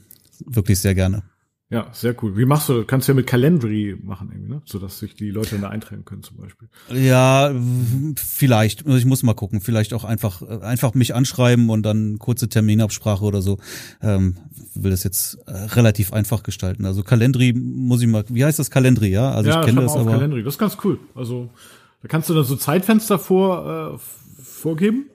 [0.47, 1.23] Wirklich sehr gerne.
[1.71, 2.35] Ja, sehr cool.
[2.39, 4.63] Wie machst du, kannst du ja mit Calendry machen, irgendwie, ne?
[4.65, 6.69] sodass sich die Leute da eintragen können zum Beispiel.
[6.95, 7.53] Ja,
[8.17, 8.87] vielleicht.
[8.87, 9.61] Also ich muss mal gucken.
[9.61, 13.59] Vielleicht auch einfach, einfach mich anschreiben und dann kurze Terminabsprache oder so.
[14.01, 14.39] Ähm,
[14.75, 16.87] will das jetzt äh, relativ einfach gestalten.
[16.87, 19.31] Also Calendry muss ich mal, wie heißt das Calendry, ja?
[19.33, 20.13] Also ja, ich kenne das aber.
[20.13, 20.43] Calendry.
[20.43, 20.99] Das ist ganz cool.
[21.15, 21.51] Also
[22.01, 25.11] da kannst du dann so Zeitfenster vor, äh, vorgeben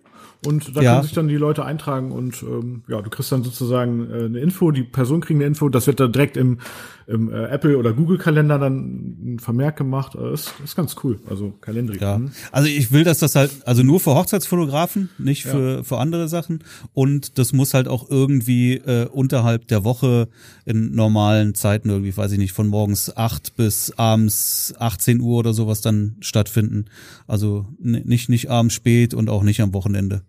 [0.46, 0.94] und da ja.
[0.94, 4.40] können sich dann die Leute eintragen und ähm, ja, du kriegst dann sozusagen äh, eine
[4.40, 6.60] Info, die Person kriegt eine Info, das wird dann direkt im,
[7.08, 10.16] im äh, Apple oder Google Kalender dann ein Vermerk gemacht.
[10.16, 11.20] Äh, ist, ist ganz cool.
[11.30, 12.02] Also Kalendrik.
[12.02, 12.18] Ja.
[12.18, 12.32] Mhm.
[12.52, 15.84] Also ich will, dass das halt, also nur für Hochzeitsfotografen, nicht für, ja.
[15.84, 16.64] für andere Sachen.
[16.94, 20.30] Und das muss halt auch irgendwie äh, unterhalb der Woche
[20.66, 25.54] in normalen Zeiten irgendwie, weiß ich nicht, von morgens acht bis abends 18 Uhr oder
[25.54, 26.86] sowas dann stattfinden.
[27.28, 30.24] Also nicht, nicht abends spät und auch nicht am Wochenende.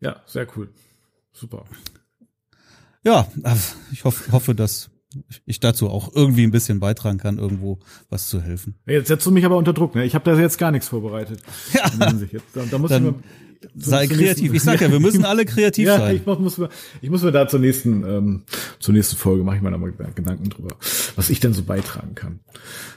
[0.00, 0.70] Ja, sehr cool.
[1.32, 1.64] Super.
[3.02, 3.26] Ja,
[3.92, 4.90] ich hoffe, hoffe, dass
[5.44, 7.78] ich dazu auch irgendwie ein bisschen beitragen kann, irgendwo
[8.08, 8.76] was zu helfen.
[8.86, 10.04] Jetzt setzt du mich aber unter Druck, ne?
[10.04, 11.42] Ich habe da jetzt gar nichts vorbereitet.
[11.72, 11.90] Ja.
[12.54, 13.22] Da, da muss Dann,
[13.76, 14.54] sei kreativ.
[14.54, 16.16] Ich sag ja, wir müssen alle kreativ ja, sein.
[16.16, 16.68] Ich muss, muss,
[17.00, 18.42] ich muss mir da zur nächsten, ähm,
[18.78, 20.76] zur nächsten Folge mache ich mir da mal Gedanken drüber,
[21.16, 22.40] was ich denn so beitragen kann.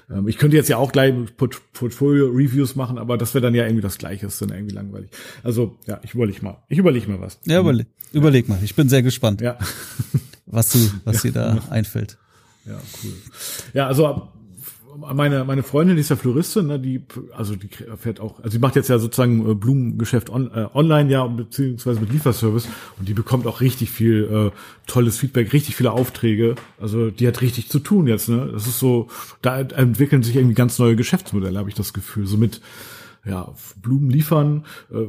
[0.10, 3.64] Ähm, ich könnte jetzt ja auch gleich Port Portfolio-Reviews machen, aber das wäre dann ja
[3.64, 5.10] irgendwie das Gleiche, ist dann irgendwie langweilig.
[5.44, 6.64] Also ja, ich überlege mal.
[6.70, 7.40] Ich überlege mal was.
[7.46, 8.60] Ja, überleg, überleg mal.
[8.64, 9.42] Ich bin sehr gespannt.
[9.42, 9.58] Ja
[10.54, 11.32] was du, was ja.
[11.32, 12.18] dir da einfällt.
[12.66, 13.14] Ja, cool.
[13.74, 14.30] Ja, also
[14.98, 17.02] meine meine Freundin, die ist ja Floristin, ne, die
[17.36, 21.10] also die fährt auch, also die macht jetzt ja sozusagen äh, Blumengeschäft on, äh, online
[21.12, 22.68] ja beziehungsweise mit Lieferservice
[23.00, 26.56] und die bekommt auch richtig viel äh, tolles Feedback, richtig viele Aufträge.
[26.80, 28.30] Also die hat richtig zu tun jetzt.
[28.30, 29.08] Ne, das ist so,
[29.42, 32.26] da entwickeln sich irgendwie ganz neue Geschäftsmodelle, habe ich das Gefühl.
[32.26, 32.62] So mit
[33.26, 34.66] ja Blumen liefern.
[34.92, 35.08] Äh,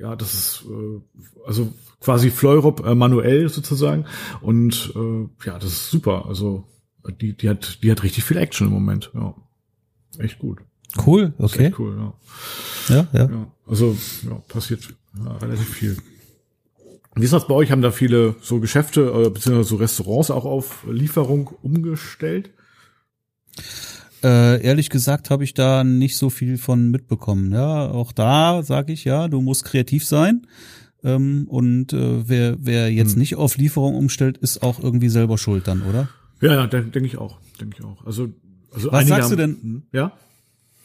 [0.00, 1.00] ja, das ist äh,
[1.46, 4.06] also quasi Fleurop äh, manuell sozusagen.
[4.40, 6.26] Und äh, ja, das ist super.
[6.28, 6.64] Also
[7.20, 9.10] die, die hat, die hat richtig viel Action im Moment.
[9.14, 9.34] Ja,
[10.18, 10.58] echt gut.
[11.06, 11.72] Cool, okay.
[11.78, 12.94] cool, ja.
[12.94, 13.30] Ja, ja.
[13.30, 13.96] ja also
[14.28, 15.96] ja, passiert ja, relativ viel.
[17.14, 17.70] Wie ist das bei euch?
[17.70, 22.50] Haben da viele so Geschäfte äh, beziehungsweise so Restaurants auch auf Lieferung umgestellt?
[24.22, 27.52] Äh, ehrlich gesagt habe ich da nicht so viel von mitbekommen.
[27.52, 30.46] Ja, auch da sage ich ja, du musst kreativ sein.
[31.04, 33.18] Ähm, und äh, wer, wer jetzt hm.
[33.18, 36.08] nicht auf Lieferung umstellt, ist auch irgendwie selber schuld dann, oder?
[36.42, 37.38] Ja, ja denke denk ich auch.
[37.60, 38.04] Denke ich auch.
[38.04, 38.28] Also,
[38.72, 39.62] also Was sagst haben, du denn?
[39.62, 40.12] Hm, ja?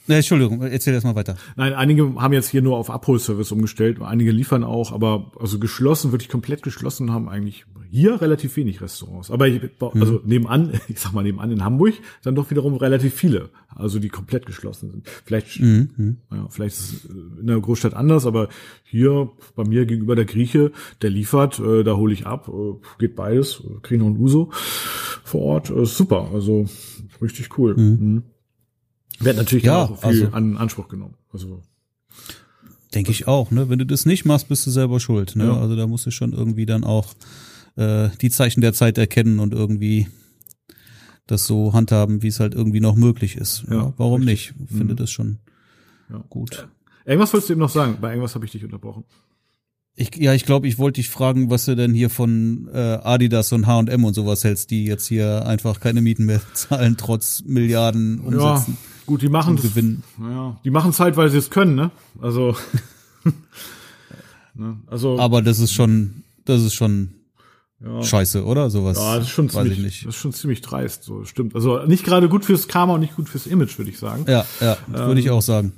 [0.07, 1.35] Ne, Entschuldigung, erzähl erst mal weiter.
[1.57, 6.13] Nein, einige haben jetzt hier nur auf Abholservice umgestellt, einige liefern auch, aber also geschlossen,
[6.13, 9.31] wirklich komplett geschlossen haben eigentlich hier relativ wenig Restaurants.
[9.31, 10.21] Aber ich, also mhm.
[10.23, 14.45] nebenan, ich sag mal nebenan in Hamburg, dann doch wiederum relativ viele, also die komplett
[14.45, 15.09] geschlossen sind.
[15.25, 15.89] Vielleicht, mhm.
[15.97, 16.17] mhm.
[16.31, 18.47] ja, vielleicht ist es in der Großstadt anders, aber
[18.83, 23.17] hier bei mir gegenüber der Grieche, der liefert, äh, da hole ich ab, äh, geht
[23.17, 24.51] beides, kriege noch ein Uso
[25.27, 26.65] vor Ort, äh, super, also
[27.21, 27.75] richtig cool.
[27.75, 27.83] Mhm.
[27.99, 28.23] mhm.
[29.19, 31.15] Wird natürlich ja, auch viel also, an Anspruch genommen.
[31.33, 31.63] Also
[32.93, 33.49] denke ich auch.
[33.49, 35.35] Ne, wenn du das nicht machst, bist du selber schuld.
[35.35, 35.59] Ne, ja.
[35.59, 37.13] also da musst du schon irgendwie dann auch
[37.77, 40.07] äh, die Zeichen der Zeit erkennen und irgendwie
[41.25, 43.65] das so handhaben, wie es halt irgendwie noch möglich ist.
[43.67, 44.55] Ja, ja warum richtig.
[44.59, 44.69] nicht?
[44.77, 44.97] Finde mhm.
[44.97, 45.39] das schon
[46.09, 46.23] ja.
[46.29, 46.67] gut.
[47.05, 47.97] Irgendwas wolltest du eben noch sagen?
[47.99, 49.03] Bei irgendwas habe ich dich unterbrochen.
[49.99, 53.51] Ich, ja, ich glaube, ich wollte dich fragen, was du denn hier von äh, Adidas
[53.51, 58.19] und H&M und sowas hältst, die jetzt hier einfach keine Mieten mehr zahlen, trotz Milliarden
[58.19, 58.77] Umsätzen.
[58.79, 59.75] Ja, gut, die machen es.
[60.19, 61.89] Ja, die machen es halt, weil sie es können, ne?
[62.21, 62.55] Also,
[64.53, 64.77] ne?
[64.85, 65.17] also.
[65.17, 67.15] Aber das ist schon, das ist schon
[67.83, 68.03] ja.
[68.03, 68.69] Scheiße, oder?
[68.69, 68.99] Sowas.
[68.99, 70.05] Ja, das ist schon ziemlich, nicht.
[70.05, 71.55] das ist schon ziemlich dreist, so stimmt.
[71.55, 74.25] Also nicht gerade gut fürs Karma und nicht gut fürs Image, würde ich sagen.
[74.27, 75.73] Ja, ja, ähm, würde ich auch sagen.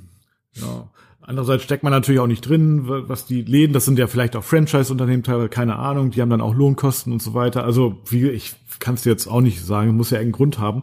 [0.56, 0.90] Ja.
[1.22, 4.42] Andererseits steckt man natürlich auch nicht drin, was die Läden, das sind ja vielleicht auch
[4.42, 7.64] Franchise-Unternehmen teilweise, keine Ahnung, die haben dann auch Lohnkosten und so weiter.
[7.64, 10.82] Also wie, ich kann es jetzt auch nicht sagen, muss ja einen Grund haben.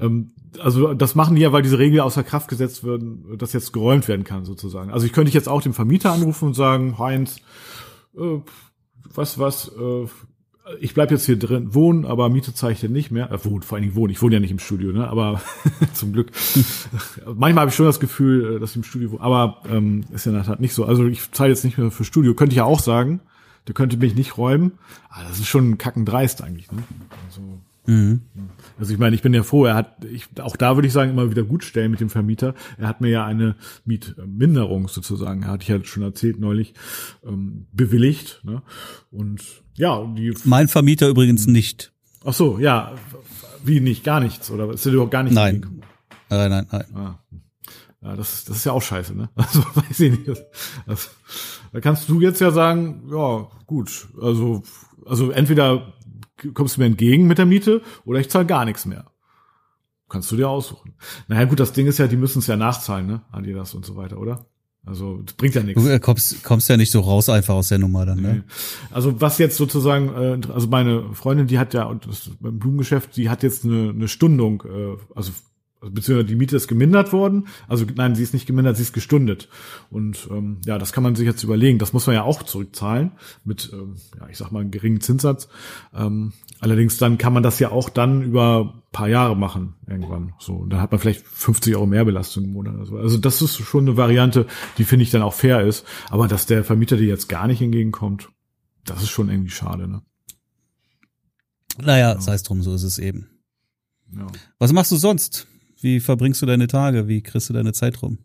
[0.00, 3.02] Ähm, also das machen die ja, weil diese Regel außer Kraft gesetzt wird,
[3.38, 4.90] dass jetzt geräumt werden kann sozusagen.
[4.90, 7.40] Also ich könnte jetzt auch dem Vermieter anrufen und sagen, Heinz,
[8.16, 8.40] äh,
[9.14, 10.06] was, was, äh,
[10.80, 13.30] ich bleib jetzt hier drin wohnen, aber Miete zahle ich denn nicht mehr.
[13.30, 14.12] Äh, wohnen, vor allen Dingen wohnen.
[14.12, 15.08] Ich wohne ja nicht im Studio, ne?
[15.08, 15.40] Aber
[15.94, 16.30] zum Glück.
[17.26, 20.26] Manchmal habe ich schon das Gefühl, äh, dass ich im Studio wohne, aber ähm, ist
[20.26, 20.84] ja in der Tat nicht so.
[20.84, 22.34] Also ich zahle jetzt nicht mehr für Studio.
[22.34, 23.20] Könnte ich ja auch sagen.
[23.66, 24.72] Der könnte mich nicht räumen.
[25.10, 26.82] Aber das ist schon kackendreist eigentlich, ne?
[27.26, 27.42] Also,
[27.86, 28.22] mhm.
[28.78, 31.10] Also ich meine, ich bin ja froh, er hat, ich, auch da würde ich sagen,
[31.10, 32.54] immer wieder gut stellen mit dem Vermieter.
[32.78, 36.74] Er hat mir ja eine Mietminderung sozusagen, hatte ich ja schon erzählt neulich,
[37.26, 38.40] ähm, bewilligt.
[38.44, 38.62] Ne?
[39.10, 39.42] Und
[39.78, 40.34] ja, die.
[40.44, 41.92] Mein Vermieter übrigens nicht.
[42.24, 42.94] Ach so, ja.
[43.64, 44.04] Wie nicht?
[44.04, 44.50] Gar nichts?
[44.50, 45.34] Oder ist dir überhaupt gar nicht?
[45.34, 45.82] Nein.
[46.30, 46.84] Nein, nein, nein.
[46.94, 47.18] Ah.
[48.00, 49.28] Ja, das, das ist ja auch scheiße, ne?
[49.36, 50.42] Also weiß ich nicht.
[50.86, 51.10] Das,
[51.72, 54.62] da kannst du jetzt ja sagen, ja, gut, also,
[55.04, 55.92] also entweder
[56.54, 59.10] kommst du mir entgegen mit der Miete oder ich zahle gar nichts mehr.
[60.08, 60.94] Kannst du dir aussuchen.
[61.26, 63.22] Naja, gut, das Ding ist ja, die müssen es ja nachzahlen, ne?
[63.30, 64.46] Adidas und so weiter, oder?
[64.88, 65.82] Also das bringt ja nichts.
[65.82, 68.44] Du kommst, kommst ja nicht so raus einfach aus der Nummer dann, ne?
[68.90, 73.28] Also was jetzt sozusagen, äh, also meine Freundin, die hat ja das, beim Blumengeschäft, die
[73.28, 75.32] hat jetzt eine, eine Stundung, äh, also
[75.80, 77.48] beziehungsweise die Miete ist gemindert worden.
[77.68, 79.48] Also nein, sie ist nicht gemindert, sie ist gestundet.
[79.90, 81.78] Und ähm, ja, das kann man sich jetzt überlegen.
[81.78, 83.12] Das muss man ja auch zurückzahlen
[83.44, 85.48] mit, ähm, ja, ich sag mal, einem geringen Zinssatz.
[85.94, 90.32] Ähm, allerdings dann kann man das ja auch dann über paar Jahre machen irgendwann.
[90.38, 92.76] So, und dann hat man vielleicht 50 Euro mehr Belastung im Monat.
[92.76, 94.46] Also, also das ist schon eine Variante,
[94.78, 95.86] die finde ich dann auch fair ist.
[96.10, 98.30] Aber dass der Vermieter dir jetzt gar nicht entgegenkommt,
[98.84, 99.86] das ist schon irgendwie schade.
[99.86, 100.02] Ne?
[101.80, 102.20] Naja, ja.
[102.20, 103.28] sei es drum, so ist es eben.
[104.16, 104.26] Ja.
[104.58, 105.46] Was machst du sonst?
[105.80, 107.08] Wie verbringst du deine Tage?
[107.08, 108.18] Wie kriegst du deine Zeit rum?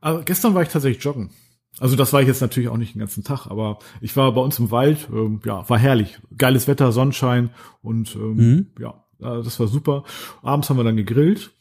[0.00, 1.30] Also gestern war ich tatsächlich joggen.
[1.78, 4.40] Also das war ich jetzt natürlich auch nicht den ganzen Tag, aber ich war bei
[4.40, 6.18] uns im Wald, ähm, ja, war herrlich.
[6.36, 7.50] Geiles Wetter, Sonnenschein
[7.82, 8.66] und ähm, mhm.
[8.78, 10.04] ja, das war super.
[10.42, 11.52] Abends haben wir dann gegrillt.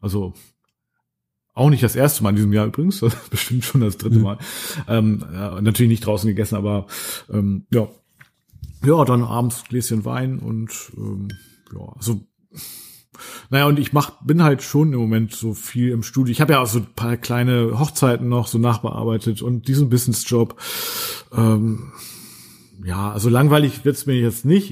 [0.00, 0.34] Also
[1.54, 3.00] auch nicht das erste Mal in diesem Jahr übrigens,
[3.30, 4.22] bestimmt schon das dritte mhm.
[4.22, 4.38] Mal.
[4.86, 6.86] Ähm, ja, natürlich nicht draußen gegessen, aber
[7.32, 7.88] ähm, ja.
[8.84, 11.28] Ja, dann abends Gläschen Wein und ähm,
[11.72, 12.20] ja, also
[13.50, 16.32] naja, und ich mach, bin halt schon im Moment so viel im Studio.
[16.32, 20.60] Ich habe ja auch so ein paar kleine Hochzeiten noch so nachbearbeitet und diesen Businessjob.
[21.32, 21.92] Ähm,
[22.84, 24.70] ja, also langweilig wird's mir jetzt nicht.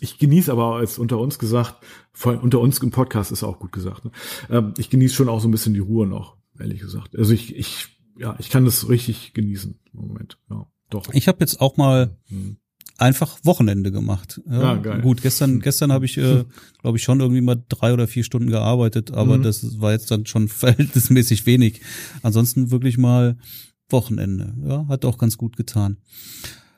[0.00, 1.76] Ich genieße aber als unter uns gesagt,
[2.12, 4.04] vor, unter uns im Podcast ist auch gut gesagt.
[4.04, 4.10] Ne?
[4.48, 7.16] Ähm, ich genieße schon auch so ein bisschen die Ruhe noch, ehrlich gesagt.
[7.16, 7.88] Also ich, ich,
[8.18, 10.38] ja, ich kann das richtig genießen im Moment.
[10.48, 11.04] Ja, doch.
[11.12, 12.56] Ich habe jetzt auch mal hm
[13.00, 14.40] einfach Wochenende gemacht.
[14.48, 15.00] Ja, ja geil.
[15.00, 16.44] Gut, gestern, gestern habe ich, äh,
[16.80, 19.42] glaube ich, schon irgendwie mal drei oder vier Stunden gearbeitet, aber mhm.
[19.42, 21.80] das war jetzt dann schon verhältnismäßig wenig.
[22.22, 23.36] Ansonsten wirklich mal
[23.88, 24.54] Wochenende.
[24.64, 25.96] Ja, hat auch ganz gut getan.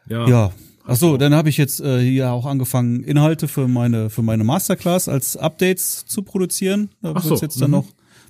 [0.08, 0.26] Ja.
[0.26, 0.52] ja.
[0.84, 4.42] Ach so, dann habe ich jetzt äh, hier auch angefangen, Inhalte für meine für meine
[4.42, 6.90] Masterclass als Updates zu produzieren.
[7.02, 7.36] Da wird es so.
[7.36, 7.76] jetzt dann mhm.
[7.76, 7.86] noch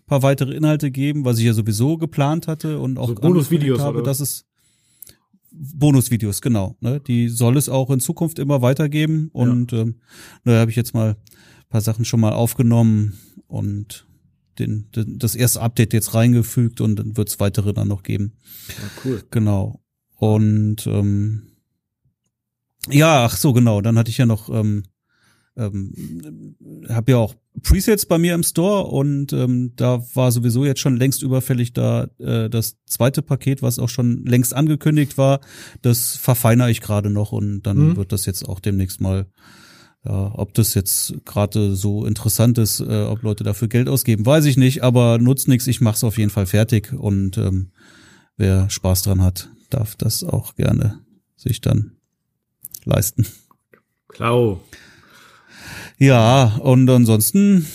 [0.07, 3.99] paar weitere Inhalte geben, was ich ja sowieso geplant hatte und auch so Bonusvideos habe,
[3.99, 4.05] oder?
[4.05, 4.45] dass es
[5.53, 6.77] Bonusvideos, genau.
[6.81, 7.01] Ne?
[7.01, 9.29] Die soll es auch in Zukunft immer weitergeben.
[9.33, 9.83] Und ja.
[9.83, 9.97] ähm,
[10.45, 11.17] da habe ich jetzt mal
[11.73, 14.07] paar Sachen schon mal aufgenommen und
[14.59, 18.35] den, den, das erste Update jetzt reingefügt und dann wird es weitere dann noch geben.
[18.69, 18.75] Ja,
[19.05, 19.25] cool.
[19.31, 19.81] Genau.
[20.17, 21.49] Und ähm,
[22.89, 23.81] ja, ach so, genau.
[23.81, 24.85] Dann hatte ich ja noch ähm,
[25.57, 26.57] ähm,
[26.89, 30.97] habe ja auch Presets bei mir im Store und ähm, da war sowieso jetzt schon
[30.97, 35.41] längst überfällig da äh, das zweite Paket, was auch schon längst angekündigt war,
[35.83, 37.97] das verfeinere ich gerade noch und dann mhm.
[37.97, 39.27] wird das jetzt auch demnächst mal
[40.05, 44.47] ja, ob das jetzt gerade so interessant ist, äh, ob Leute dafür Geld ausgeben, weiß
[44.47, 47.71] ich nicht, aber nutzt nichts, ich mach's auf jeden Fall fertig und ähm,
[48.37, 51.01] wer Spaß dran hat, darf das auch gerne
[51.37, 51.93] sich dann
[52.85, 53.27] leisten.
[54.09, 54.61] Klau.
[55.99, 57.67] Ja, und ansonsten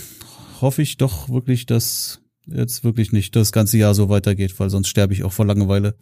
[0.61, 4.87] hoffe ich doch wirklich, dass jetzt wirklich nicht das ganze Jahr so weitergeht, weil sonst
[4.87, 5.95] sterbe ich auch vor Langeweile.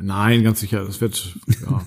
[0.00, 0.84] Nein, ganz sicher.
[0.84, 1.86] Das wird, ja.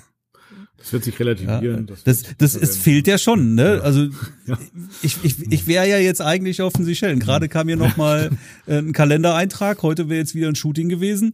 [0.78, 1.88] Das wird sich relativieren.
[1.88, 3.82] Ja, das, das, das es fehlt ja schon, ne?
[3.84, 4.07] Also
[4.45, 4.57] ja.
[5.01, 7.20] ich, ich, ich wäre ja jetzt eigentlich auf den Seychellen.
[7.20, 8.30] Gerade kam hier nochmal
[8.68, 9.82] ein Kalendereintrag.
[9.82, 11.34] Heute wäre jetzt wieder ein Shooting gewesen.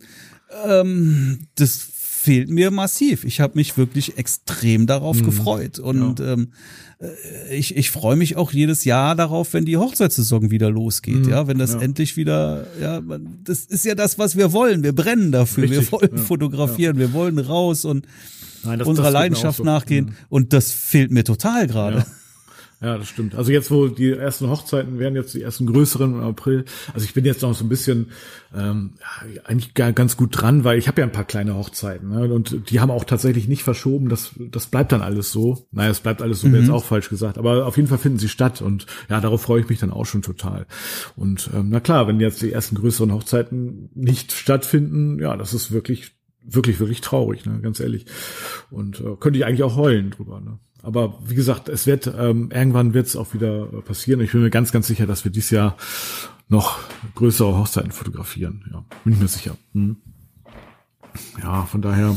[0.66, 1.91] Ähm, das
[2.22, 3.24] fehlt mir massiv.
[3.24, 5.26] Ich habe mich wirklich extrem darauf mhm.
[5.26, 5.80] gefreut.
[5.80, 6.34] Und ja.
[6.34, 6.52] ähm,
[7.00, 11.30] äh, ich, ich freue mich auch jedes Jahr darauf, wenn die Hochzeitssaison wieder losgeht, mhm.
[11.30, 11.82] ja, wenn das ja.
[11.82, 13.02] endlich wieder, ja,
[13.44, 14.84] das ist ja das, was wir wollen.
[14.84, 15.92] Wir brennen dafür, Richtig.
[15.92, 16.22] wir wollen ja.
[16.22, 18.06] fotografieren, wir wollen raus und
[18.64, 19.64] Nein, das, unserer das Leidenschaft so.
[19.64, 20.06] nachgehen.
[20.06, 20.16] Mhm.
[20.30, 22.06] Und das fehlt mir total gerade.
[22.82, 23.36] Ja, das stimmt.
[23.36, 26.66] Also jetzt, wo die ersten Hochzeiten werden, jetzt die ersten größeren im April.
[26.96, 28.08] Also ich bin jetzt noch so ein bisschen
[28.56, 28.94] ähm,
[29.44, 32.34] eigentlich ganz gut dran, weil ich habe ja ein paar kleine Hochzeiten ne?
[32.34, 34.10] und die haben auch tatsächlich nicht verschoben.
[34.10, 35.68] Das, das bleibt dann alles so.
[35.72, 36.56] Naja, es bleibt alles so, mhm.
[36.56, 37.38] jetzt auch falsch gesagt.
[37.38, 40.08] Aber auf jeden Fall finden sie statt und ja, darauf freue ich mich dann auch
[40.08, 40.66] schon total.
[41.16, 45.72] Und ähm, na klar, wenn jetzt die ersten größeren Hochzeiten nicht stattfinden, ja, das ist
[45.72, 46.14] wirklich
[46.44, 48.06] wirklich, wirklich traurig, ne, ganz ehrlich.
[48.70, 50.42] Und äh, könnte ich eigentlich auch heulen drüber.
[50.42, 50.58] Ne?
[50.84, 54.22] Aber wie gesagt, es wird ähm, irgendwann wird es auch wieder äh, passieren.
[54.22, 55.78] Ich bin mir ganz, ganz sicher, dass wir dieses Jahr
[56.48, 56.80] noch
[57.16, 58.66] größere Hochzeiten fotografieren.
[58.72, 59.58] Ja, bin ich mir sicher.
[59.74, 59.98] Hm.
[61.42, 62.16] Ja, von daher.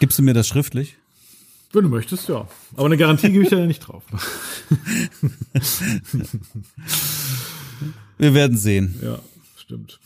[0.00, 0.96] Gibst du mir das schriftlich?
[1.72, 2.46] Wenn du möchtest, ja.
[2.74, 4.02] Aber eine Garantie gebe ich ja nicht drauf.
[8.18, 8.98] wir werden sehen.
[9.02, 9.18] Ja,
[9.56, 9.98] stimmt.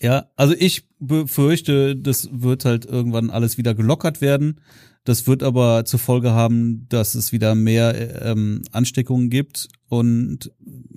[0.00, 4.60] Ja, also ich befürchte, das wird halt irgendwann alles wieder gelockert werden.
[5.04, 10.50] Das wird aber zur Folge haben, dass es wieder mehr ähm, Ansteckungen gibt und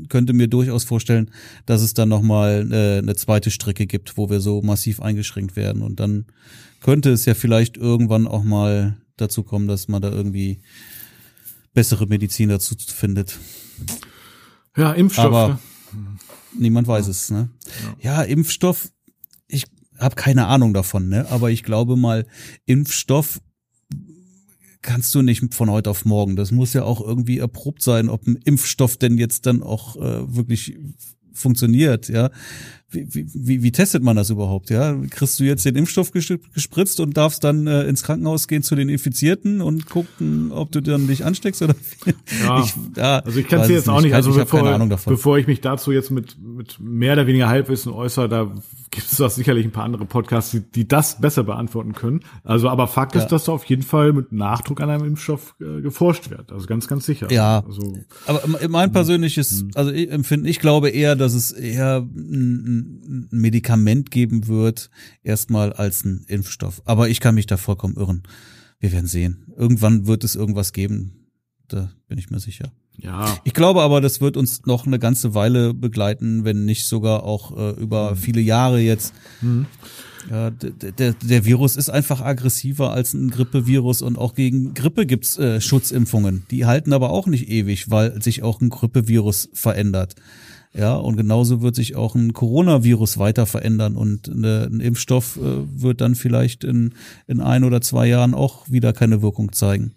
[0.07, 1.29] könnte mir durchaus vorstellen,
[1.65, 5.81] dass es dann nochmal äh, eine zweite Strecke gibt, wo wir so massiv eingeschränkt werden.
[5.81, 6.25] Und dann
[6.79, 10.61] könnte es ja vielleicht irgendwann auch mal dazu kommen, dass man da irgendwie
[11.73, 13.37] bessere Medizin dazu findet.
[14.77, 15.25] Ja, Impfstoff.
[15.25, 15.59] Aber ne?
[16.57, 17.49] niemand weiß es, ne?
[18.01, 18.89] Ja, ja Impfstoff,
[19.47, 19.65] ich
[19.99, 21.29] habe keine Ahnung davon, ne?
[21.29, 22.25] Aber ich glaube mal,
[22.65, 23.41] Impfstoff
[24.81, 26.35] kannst du nicht von heute auf morgen.
[26.35, 30.35] Das muss ja auch irgendwie erprobt sein, ob ein Impfstoff denn jetzt dann auch äh,
[30.35, 30.77] wirklich
[31.37, 32.31] funktioniert, ja.
[32.89, 34.95] Wie, wie, wie testet man das überhaupt, ja?
[35.09, 38.87] Kriegst du jetzt den Impfstoff gespritzt und darfst dann äh, ins Krankenhaus gehen zu den
[38.87, 41.75] Infizierten und gucken, ob du dann dich ansteckst oder
[42.45, 45.59] ja, ich, ja, also ich kann es jetzt auch nicht, also bevor, bevor ich mich
[45.59, 48.55] dazu jetzt mit, mit mehr oder weniger Halbwissen äußere, da
[48.97, 52.21] gibt es doch sicherlich ein paar andere Podcasts, die, die das besser beantworten können.
[52.43, 53.21] Also, aber Fakt ja.
[53.21, 56.51] ist, dass da auf jeden Fall mit Nachdruck an einem Impfstoff äh, geforscht wird.
[56.51, 57.31] Also ganz, ganz sicher.
[57.31, 57.63] Ja.
[57.63, 57.95] Also,
[58.25, 59.71] aber mein persönliches, hm.
[59.75, 64.89] also ich empfinde, ich glaube eher, dass es eher ein, ein Medikament geben wird,
[65.21, 66.81] erstmal als ein Impfstoff.
[66.85, 68.23] Aber ich kann mich da vollkommen irren.
[68.79, 69.45] Wir werden sehen.
[69.55, 71.27] Irgendwann wird es irgendwas geben.
[71.67, 72.71] Da bin ich mir sicher.
[72.97, 73.37] Ja.
[73.43, 77.55] Ich glaube aber, das wird uns noch eine ganze Weile begleiten, wenn nicht sogar auch
[77.55, 78.15] äh, über mhm.
[78.15, 79.13] viele Jahre jetzt.
[79.41, 79.67] Mhm.
[80.29, 85.37] Ja, der, der Virus ist einfach aggressiver als ein Grippevirus und auch gegen Grippe gibt's
[85.37, 86.43] äh, Schutzimpfungen.
[86.51, 90.15] Die halten aber auch nicht ewig, weil sich auch ein Grippevirus verändert.
[90.73, 95.81] Ja, und genauso wird sich auch ein Coronavirus weiter verändern und eine, ein Impfstoff äh,
[95.81, 96.93] wird dann vielleicht in,
[97.25, 99.93] in ein oder zwei Jahren auch wieder keine Wirkung zeigen.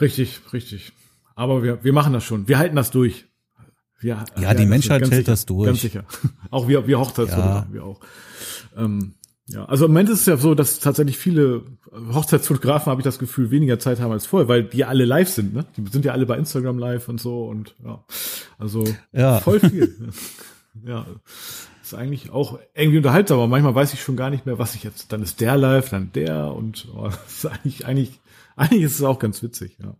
[0.00, 0.92] Richtig, richtig.
[1.34, 2.48] Aber wir, wir machen das schon.
[2.48, 3.26] Wir halten das durch.
[4.00, 5.66] Wir, ja, die Menschheit hält sicher, das durch.
[5.66, 6.04] Ganz sicher.
[6.50, 7.74] Auch wir, wir Hochzeitsfotografen, ja.
[7.74, 8.00] wir auch.
[8.76, 9.14] Ähm,
[9.46, 11.64] ja, also im Moment ist es ja so, dass tatsächlich viele
[12.12, 15.54] Hochzeitsfotografen, habe ich das Gefühl, weniger Zeit haben als vorher, weil die alle live sind,
[15.54, 15.66] ne?
[15.76, 18.04] Die sind ja alle bei Instagram live und so und ja.
[18.58, 19.40] Also ja.
[19.40, 19.94] voll viel.
[20.86, 21.06] ja.
[21.82, 24.82] Ist eigentlich auch irgendwie unterhaltsam, aber manchmal weiß ich schon gar nicht mehr, was ich
[24.82, 25.12] jetzt.
[25.12, 28.20] Dann ist der live, dann der und oh, das ist eigentlich, eigentlich,
[28.56, 29.94] eigentlich ist es auch ganz witzig, ja.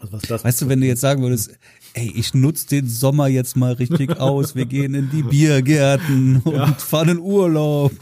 [0.00, 1.50] Also was das weißt du, wenn du jetzt sagen würdest,
[1.94, 6.54] ey, ich nutze den Sommer jetzt mal richtig aus, wir gehen in die Biergärten und
[6.54, 6.66] ja.
[6.74, 7.92] fahren in Urlaub.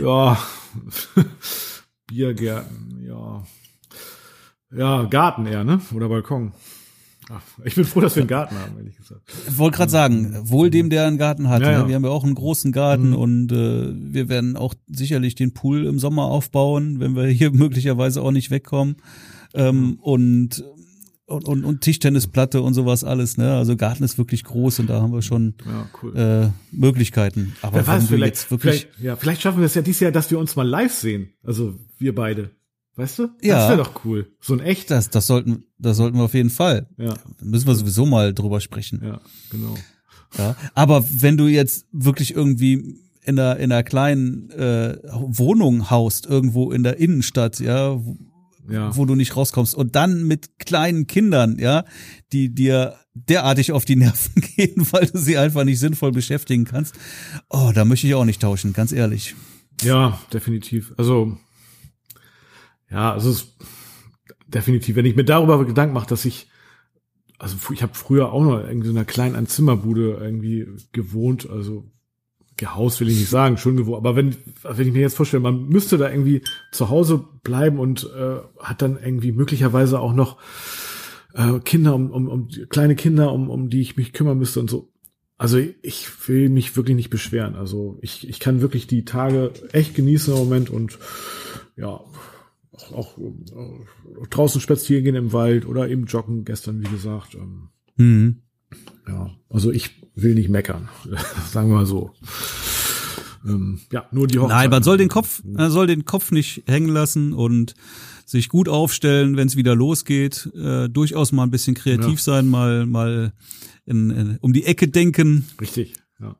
[0.00, 0.38] Ja,
[2.06, 3.44] Biergärten, ja.
[4.76, 5.80] Ja, Garten eher, ne?
[5.94, 6.52] Oder Balkon.
[7.30, 9.22] Ach, ich bin froh, dass wir einen Garten haben, ehrlich gesagt.
[9.48, 11.62] Ich wollte gerade sagen, wohl dem, der einen Garten hat.
[11.62, 11.74] Ja, ne?
[11.74, 11.88] ja.
[11.88, 13.16] Wir haben ja auch einen großen Garten mhm.
[13.16, 18.20] und äh, wir werden auch sicherlich den Pool im Sommer aufbauen, wenn wir hier möglicherweise
[18.20, 18.96] auch nicht wegkommen.
[19.54, 20.64] Ähm, und
[21.26, 23.54] und, und, und Tischtennisplatte und sowas alles, ne?
[23.54, 26.16] Also Garten ist wirklich groß und da haben wir schon ja, cool.
[26.16, 27.54] äh, Möglichkeiten.
[27.62, 30.12] Aber Wer weiß, vielleicht, jetzt wirklich vielleicht, ja, vielleicht schaffen wir es ja dieses Jahr,
[30.12, 31.30] dass wir uns mal live sehen.
[31.42, 32.50] Also wir beide.
[32.96, 33.28] Weißt du?
[33.42, 33.56] Ja.
[33.56, 34.30] Das wäre doch cool.
[34.40, 34.90] So ein echt.
[34.90, 36.88] Das, das sollten, das sollten wir auf jeden Fall.
[36.96, 37.14] Ja.
[37.14, 39.00] Da müssen wir sowieso mal drüber sprechen.
[39.04, 39.20] Ja,
[39.50, 39.74] genau.
[40.38, 40.56] Ja.
[40.74, 46.70] Aber wenn du jetzt wirklich irgendwie in einer, in einer kleinen äh, Wohnung haust, irgendwo
[46.70, 47.98] in der Innenstadt, ja,
[48.68, 48.96] ja.
[48.96, 49.74] wo du nicht rauskommst.
[49.74, 51.84] Und dann mit kleinen Kindern, ja,
[52.32, 56.94] die dir derartig auf die Nerven gehen, weil du sie einfach nicht sinnvoll beschäftigen kannst.
[57.48, 59.34] Oh, da möchte ich auch nicht tauschen, ganz ehrlich.
[59.82, 60.92] Ja, definitiv.
[60.96, 61.36] Also,
[62.90, 63.56] ja, also es,
[64.46, 66.48] definitiv, wenn ich mir darüber Gedanken mache, dass ich,
[67.38, 71.90] also ich habe früher auch noch irgendwie so einer kleinen Einzimmerbude irgendwie gewohnt, also
[72.64, 75.68] gehaust will ich nicht sagen, schon gewohnt, aber wenn, wenn ich mir jetzt vorstelle, man
[75.68, 76.42] müsste da irgendwie
[76.72, 80.38] zu Hause bleiben und äh, hat dann irgendwie möglicherweise auch noch
[81.34, 84.70] äh, Kinder, um, um, um kleine Kinder, um, um die ich mich kümmern müsste und
[84.70, 84.90] so.
[85.36, 87.54] Also ich will mich wirklich nicht beschweren.
[87.54, 90.98] Also ich, ich kann wirklich die Tage echt genießen im Moment und
[91.76, 97.34] ja, auch, auch, auch draußen spazieren gehen im Wald oder eben joggen gestern, wie gesagt.
[97.34, 98.43] Ähm, mhm.
[99.08, 100.88] Ja, also ich will nicht meckern,
[101.50, 102.12] sagen wir mal so.
[103.46, 104.56] Ähm, ja, nur die Hochzeit.
[104.56, 107.74] Nein, man soll den Kopf, man soll den Kopf nicht hängen lassen und
[108.24, 110.50] sich gut aufstellen, wenn es wieder losgeht.
[110.54, 112.24] Äh, durchaus mal ein bisschen kreativ ja.
[112.24, 113.32] sein, mal mal
[113.84, 115.46] in, in, um die Ecke denken.
[115.60, 115.94] Richtig.
[116.20, 116.36] Ja.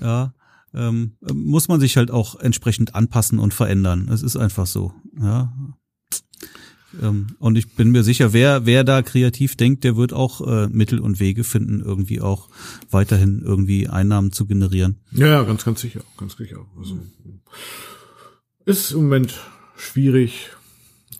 [0.00, 0.34] Ja.
[0.72, 4.08] Ähm, muss man sich halt auch entsprechend anpassen und verändern.
[4.12, 4.92] Es ist einfach so.
[5.18, 5.52] Ja.
[7.00, 10.68] Ähm, und ich bin mir sicher, wer, wer da kreativ denkt, der wird auch äh,
[10.68, 12.48] Mittel und Wege finden, irgendwie auch
[12.90, 15.00] weiterhin irgendwie Einnahmen zu generieren.
[15.12, 16.66] Ja, ja, ganz, ganz sicher, ganz sicher.
[16.76, 16.98] Also,
[18.64, 19.38] ist im Moment
[19.76, 20.50] schwierig,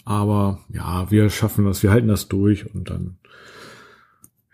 [0.04, 3.18] aber ja, wir schaffen das, wir halten das durch und dann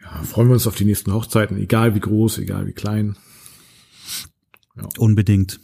[0.03, 3.17] ja, freuen wir uns auf die nächsten Hochzeiten, egal wie groß, egal wie klein.
[4.77, 4.89] Ja.
[4.99, 5.61] Unbedingt.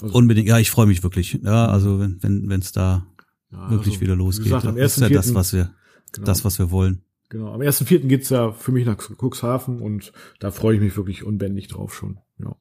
[0.00, 1.40] Also, Unbedingt, ja, ich freue mich wirklich.
[1.42, 3.06] Ja, also wenn wenn wenn, da
[3.50, 4.44] ja, wirklich also, wieder losgeht.
[4.44, 5.74] Gesagt, am das ist ja das, was wir,
[6.12, 7.02] genau, das, was wir wollen.
[7.28, 7.52] Genau.
[7.52, 8.06] Am 1.4.
[8.06, 12.18] geht's ja für mich nach Cuxhaven und da freue ich mich wirklich unbändig drauf schon.
[12.38, 12.56] Ja.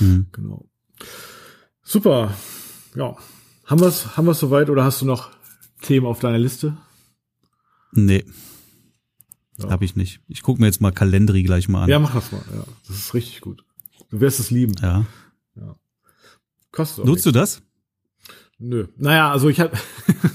[0.00, 0.26] Mhm.
[0.32, 0.68] Genau.
[1.82, 2.34] Super.
[2.94, 3.16] Ja.
[3.66, 5.30] Haben wir's, haben wir's soweit oder hast du noch
[5.82, 6.76] Themen auf deiner Liste?
[7.92, 8.24] Nee.
[9.58, 9.70] Ja.
[9.70, 10.20] Hab ich nicht.
[10.26, 11.88] Ich gucke mir jetzt mal Kalendri gleich mal an.
[11.90, 12.42] Ja, mach das mal.
[12.54, 13.64] Ja, das ist richtig gut.
[14.10, 14.74] Du wirst es lieben.
[14.80, 15.04] Ja.
[15.56, 15.76] ja.
[16.70, 17.24] Kostet Nutzt nichts.
[17.24, 17.62] du das?
[18.58, 18.86] Nö.
[18.96, 19.76] Naja, also ich habe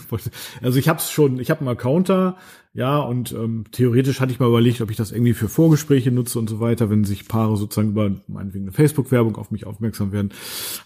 [0.62, 2.38] also ich hab's schon, ich habe einen Accounter,
[2.76, 6.40] ja, und ähm, theoretisch hatte ich mal überlegt, ob ich das irgendwie für Vorgespräche nutze
[6.40, 10.32] und so weiter, wenn sich Paare sozusagen über meinetwegen eine Facebook-Werbung auf mich aufmerksam werden.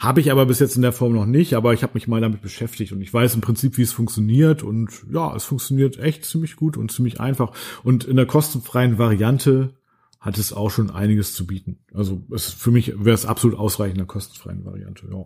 [0.01, 2.19] Habe ich aber bis jetzt in der Form noch nicht, aber ich habe mich mal
[2.19, 6.25] damit beschäftigt und ich weiß im Prinzip, wie es funktioniert und ja, es funktioniert echt
[6.25, 7.53] ziemlich gut und ziemlich einfach.
[7.83, 9.75] Und in der kostenfreien Variante
[10.19, 11.77] hat es auch schon einiges zu bieten.
[11.93, 15.25] Also es, für mich wäre es absolut ausreichend in der kostenfreien Variante, ja.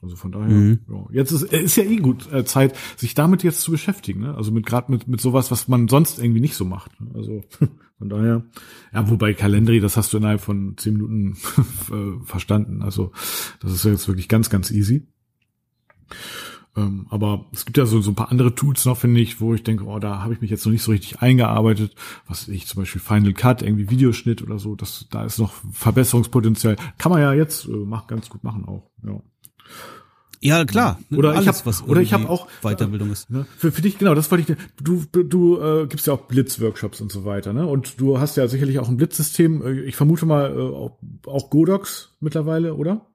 [0.00, 0.80] Also von daher, mhm.
[0.88, 1.06] ja.
[1.10, 4.20] jetzt ist, ist ja eh gut äh, Zeit, sich damit jetzt zu beschäftigen.
[4.20, 4.34] Ne?
[4.34, 7.00] Also mit gerade mit mit sowas, was man sonst irgendwie nicht so macht.
[7.00, 7.10] Ne?
[7.14, 7.44] Also
[7.98, 8.44] von daher,
[8.92, 11.36] ja, wobei Calendry, das hast du innerhalb von zehn Minuten
[11.90, 12.82] äh, verstanden.
[12.82, 13.12] Also
[13.60, 15.08] das ist ja jetzt wirklich ganz, ganz easy.
[16.76, 19.52] Ähm, aber es gibt ja so, so ein paar andere Tools noch, finde ich, wo
[19.52, 21.96] ich denke, oh, da habe ich mich jetzt noch nicht so richtig eingearbeitet.
[22.26, 26.76] Was ich zum Beispiel Final Cut, irgendwie Videoschnitt oder so, das, da ist noch Verbesserungspotenzial.
[26.98, 28.90] Kann man ja jetzt äh, mach, ganz gut machen auch.
[29.04, 29.20] Ja.
[30.40, 31.00] Ja, klar.
[31.10, 33.30] Oder Alles, ich habe was oder ich habe auch Weiterbildung ist.
[33.30, 34.58] Ne, für, für dich genau, das wollte ich.
[34.82, 37.66] Du du, du äh, gibst ja auch Blitzworkshops und so weiter, ne?
[37.66, 39.62] Und du hast ja sicherlich auch ein Blitzsystem.
[39.66, 43.07] Äh, ich vermute mal äh, auch, auch Godox mittlerweile, oder?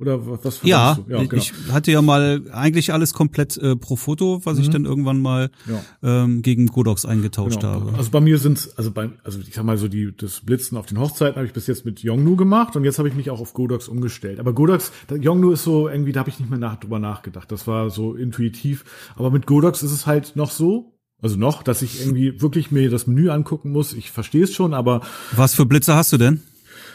[0.00, 1.12] Oder was ja, du?
[1.12, 1.34] ja genau.
[1.34, 4.62] ich hatte ja mal eigentlich alles komplett äh, pro Foto, was mhm.
[4.62, 5.82] ich dann irgendwann mal ja.
[6.02, 7.74] ähm, gegen Godox eingetauscht genau.
[7.74, 7.92] habe.
[7.98, 10.86] Also bei mir sind's, also bei, also ich sag mal so die das Blitzen auf
[10.86, 13.40] den Hochzeiten habe ich bis jetzt mit Yongnu gemacht und jetzt habe ich mich auch
[13.40, 14.40] auf Godox umgestellt.
[14.40, 17.52] Aber Godox, Yongnu ist so irgendwie, da habe ich nicht mehr nach, drüber nachgedacht.
[17.52, 18.86] Das war so intuitiv.
[19.16, 22.88] Aber mit Godox ist es halt noch so, also noch, dass ich irgendwie wirklich mir
[22.88, 23.92] das Menü angucken muss.
[23.92, 26.42] Ich verstehe es schon, aber was für Blitze hast du denn?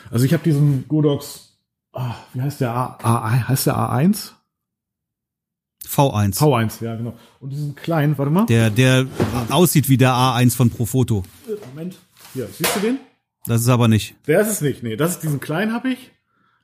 [0.09, 1.54] Also ich habe diesen Godox
[1.95, 4.31] ah, wie heißt der A, A, heißt der A1?
[5.87, 6.37] V1.
[6.37, 7.17] V1, ja, genau.
[7.39, 8.45] Und diesen kleinen, warte mal.
[8.47, 9.05] Der, der
[9.49, 11.23] aussieht wie der A1 von Profoto.
[11.69, 11.97] Moment.
[12.33, 12.99] Hier, siehst du den?
[13.45, 14.15] Das ist aber nicht.
[14.27, 14.95] Der ist es nicht, nee.
[14.95, 16.11] Das ist diesen kleinen habe ich.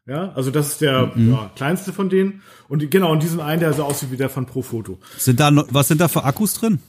[0.08, 1.32] Ja, also das ist der mhm.
[1.32, 2.42] ja, kleinste von denen.
[2.68, 5.00] Und genau, und diesen einen, der so aussieht wie der von Profoto.
[5.18, 6.80] Sind da noch, was sind da für Akkus drin?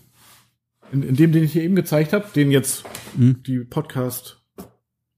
[0.90, 2.84] In, in dem, den ich hier eben gezeigt habe, den jetzt
[3.14, 3.42] mhm.
[3.42, 4.41] die Podcast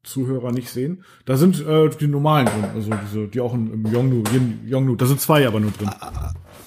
[0.04, 1.04] Zuhörer nicht sehen.
[1.24, 4.22] Da sind äh, die normalen drin, also diese, die auch im Yongnu,
[4.66, 5.90] Yongnu, da sind zwei aber nur drin.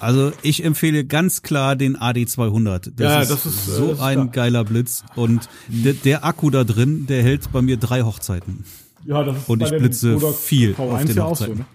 [0.00, 2.92] Also ich empfehle ganz klar den AD200.
[2.96, 4.24] Das, ja, ist, das ist so das ist ein da.
[4.26, 8.64] geiler Blitz und der, der, Akku da drin, der hält bei mir drei Hochzeiten.
[9.04, 11.56] Ja, das ist und ich blitze viel V1 auf den ja Hochzeiten.
[11.56, 11.66] So, ne?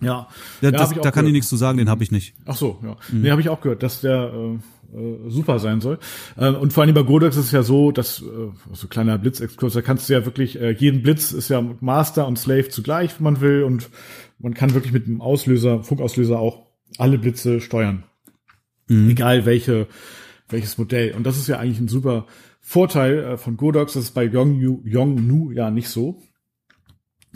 [0.00, 0.28] Ja,
[0.60, 2.34] ja das, da kann ich nichts zu sagen, den habe ich nicht.
[2.44, 2.96] Ach so, ja.
[3.10, 3.22] Mhm.
[3.22, 4.58] Nee, habe ich auch gehört, dass der äh,
[4.94, 5.98] äh, super sein soll.
[6.36, 9.74] Äh, und vor allem bei Godex ist es ja so, dass, äh, so kleiner Blitzexkurs,
[9.74, 13.24] da kannst du ja wirklich, äh, jeden Blitz ist ja Master und Slave zugleich, wenn
[13.24, 13.90] man will, und
[14.38, 16.66] man kann wirklich mit dem Auslöser, Funkauslöser auch
[16.98, 18.04] alle Blitze steuern.
[18.88, 19.10] Mhm.
[19.10, 19.86] Egal welche,
[20.48, 21.14] welches Modell.
[21.14, 22.26] Und das ist ja eigentlich ein super
[22.60, 23.94] Vorteil äh, von Godox.
[23.94, 26.22] Das ist bei Yongnu ja nicht so.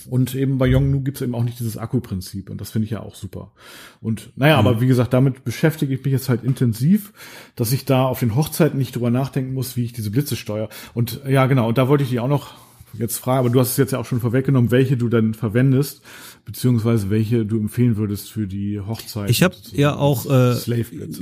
[0.07, 2.91] Und eben bei Yongnu gibt es eben auch nicht dieses Akkuprinzip und das finde ich
[2.91, 3.53] ja auch super.
[4.01, 4.67] Und naja, mhm.
[4.67, 7.13] aber wie gesagt, damit beschäftige ich mich jetzt halt intensiv,
[7.57, 10.69] dass ich da auf den Hochzeiten nicht drüber nachdenken muss, wie ich diese Blitze steuere.
[10.95, 12.55] Und ja, genau, und da wollte ich dich auch noch
[12.99, 16.03] jetzt fragen, aber du hast es jetzt ja auch schon vorweggenommen, welche du dann verwendest,
[16.45, 19.31] beziehungsweise welche du empfehlen würdest für die Hochzeit.
[19.31, 20.57] Ich habe ja auch äh,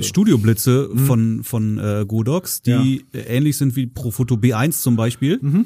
[0.01, 0.97] Studioblitze mhm.
[0.99, 3.21] von von äh, Godox, die ja.
[3.21, 5.39] ähnlich sind wie Profoto B1 zum Beispiel.
[5.41, 5.65] Mhm.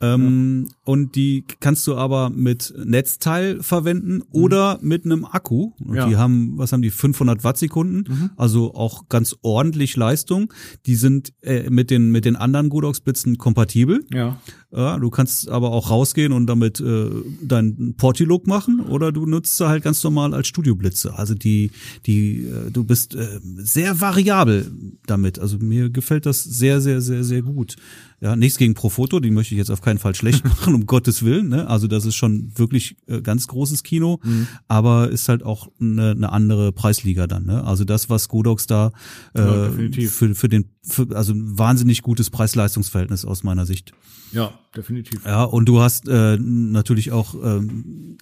[0.00, 0.74] Ähm, ja.
[0.84, 4.24] Und die kannst du aber mit Netzteil verwenden mhm.
[4.30, 5.72] oder mit einem Akku.
[5.84, 6.06] Und ja.
[6.08, 8.30] Die haben, was haben die, 500 Wattsekunden, mhm.
[8.36, 10.52] also auch ganz ordentlich Leistung.
[10.86, 14.04] Die sind äh, mit den mit den anderen Godox-Blitzen kompatibel.
[14.12, 14.38] Ja.
[14.70, 14.98] ja.
[14.98, 17.10] Du kannst aber auch rausgehen und damit äh,
[17.42, 21.18] dein Porti-Look machen oder du nutzt sie halt ganz normal als Studioblitze.
[21.18, 21.72] Also die
[22.06, 24.70] die äh, du bist äh, sehr variabel
[25.06, 25.38] damit.
[25.38, 27.76] Also mir gefällt das sehr sehr sehr sehr gut.
[28.20, 31.22] Ja, nichts gegen Profoto, die möchte ich jetzt auf keinen Fall schlecht machen, um Gottes
[31.22, 31.48] Willen.
[31.48, 31.68] Ne?
[31.68, 34.48] Also das ist schon wirklich äh, ganz großes Kino, mhm.
[34.66, 37.46] aber ist halt auch eine, eine andere Preisliga dann.
[37.46, 37.62] Ne?
[37.62, 38.90] Also das, was Godox da
[39.34, 43.92] äh, ja, für, für den, für, also ein wahnsinnig gutes Preis-Leistungs-Verhältnis aus meiner Sicht.
[44.32, 45.24] Ja, definitiv.
[45.24, 48.18] Ja, und du hast äh, natürlich auch, ähm,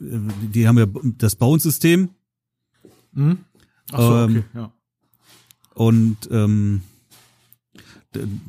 [0.00, 0.86] die haben ja
[1.18, 2.10] das Bounce-System.
[3.12, 3.38] Mhm.
[3.92, 4.72] Ach so, ähm, okay, ja.
[5.74, 6.82] Und ähm,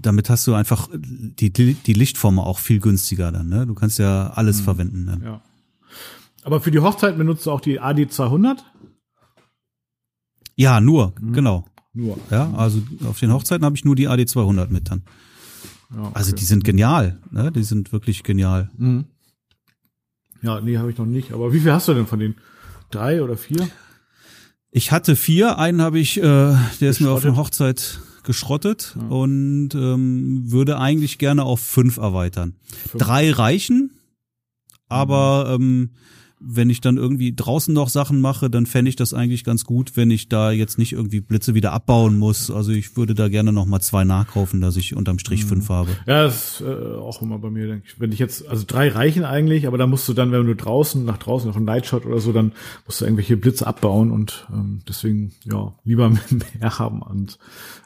[0.01, 3.49] damit hast du einfach die, die Lichtform auch viel günstiger dann.
[3.49, 3.65] Ne?
[3.65, 4.63] Du kannst ja alles mhm.
[4.63, 5.05] verwenden.
[5.05, 5.21] Ne?
[5.23, 5.41] Ja.
[6.43, 8.57] Aber für die Hochzeit benutzt du auch die AD200?
[10.55, 11.33] Ja, nur, mhm.
[11.33, 11.65] genau.
[11.93, 12.17] Nur.
[12.29, 15.03] Ja, also auf den Hochzeiten habe ich nur die AD200 mit dann.
[15.93, 16.11] Ja, okay.
[16.13, 17.51] Also die sind genial, ne?
[17.51, 18.69] Die sind wirklich genial.
[18.77, 19.05] Mhm.
[20.41, 21.31] Ja, nee, habe ich noch nicht.
[21.31, 22.35] Aber wie viel hast du denn von den?
[22.91, 23.67] Drei oder vier?
[24.71, 25.57] Ich hatte vier.
[25.57, 29.07] Einen habe ich, äh, der ist mir auf der Hochzeit geschrottet ja.
[29.07, 32.55] und ähm, würde eigentlich gerne auf fünf erweitern.
[32.89, 33.03] Fünf.
[33.03, 33.91] Drei reichen,
[34.89, 35.63] aber mhm.
[35.63, 35.89] ähm,
[36.47, 39.97] wenn ich dann irgendwie draußen noch Sachen mache, dann fände ich das eigentlich ganz gut,
[39.97, 42.51] wenn ich da jetzt nicht irgendwie Blitze wieder abbauen muss.
[42.51, 45.49] Also ich würde da gerne noch mal zwei nachkaufen, dass ich unterm Strich mhm.
[45.49, 45.89] fünf habe.
[46.05, 47.99] Ja, das ist äh, auch immer bei mir, denke ich.
[47.99, 51.03] Wenn ich jetzt, also drei reichen eigentlich, aber da musst du dann, wenn du draußen,
[51.03, 52.51] nach draußen noch einen Nightshot oder so, dann
[52.85, 56.09] musst du irgendwelche Blitze abbauen und ähm, deswegen, ja, lieber
[56.59, 57.39] mehr haben und,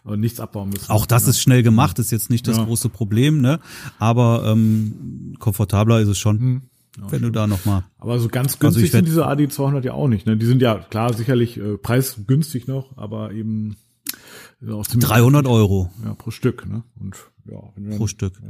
[0.03, 0.91] und nichts abbauen müssen.
[0.91, 1.30] Auch das ja.
[1.30, 2.66] ist schnell gemacht, ist jetzt nicht das ja.
[2.66, 3.60] große Problem, ne?
[3.99, 6.39] Aber ähm, komfortabler ist es schon.
[6.39, 6.62] Mhm.
[6.99, 7.83] Ja, wenn du da noch mal.
[7.97, 10.25] Aber so ganz also günstig also sind diese AD 200 ja auch nicht.
[10.25, 10.37] Ne?
[10.37, 13.77] Die sind ja klar sicherlich äh, preisgünstig noch, aber eben
[14.67, 15.89] auch 300 Euro.
[16.03, 16.67] Ja, pro Stück.
[16.67, 16.83] Ne?
[16.99, 18.33] Und ja, wenn pro Stück.
[18.41, 18.49] Ja.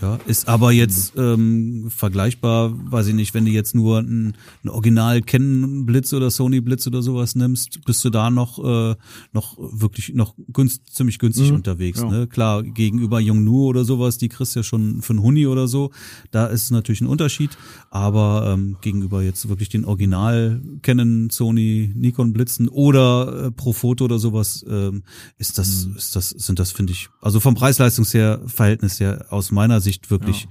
[0.00, 4.68] Ja, ist aber jetzt ähm, vergleichbar, weiß ich nicht, wenn du jetzt nur ein, ein
[4.68, 8.96] Original Canon Blitz oder Sony Blitz oder sowas nimmst, bist du da noch äh,
[9.32, 12.00] noch wirklich noch günst, ziemlich günstig mhm, unterwegs.
[12.00, 12.10] Ja.
[12.10, 12.26] Ne?
[12.26, 15.90] Klar, gegenüber Yongnu oder sowas, die kriegst du ja schon für einen Huni oder so,
[16.30, 17.56] da ist natürlich ein Unterschied,
[17.90, 24.18] aber ähm, gegenüber jetzt wirklich den Original Canon, Sony, Nikon Blitzen oder äh, Profoto oder
[24.18, 25.02] sowas, ähm,
[25.38, 25.96] ist das, mhm.
[25.96, 29.80] ist das, sind das, finde ich, also vom Preis-Leistungs her, Verhältnis her aus meiner meiner
[29.80, 30.46] Sicht wirklich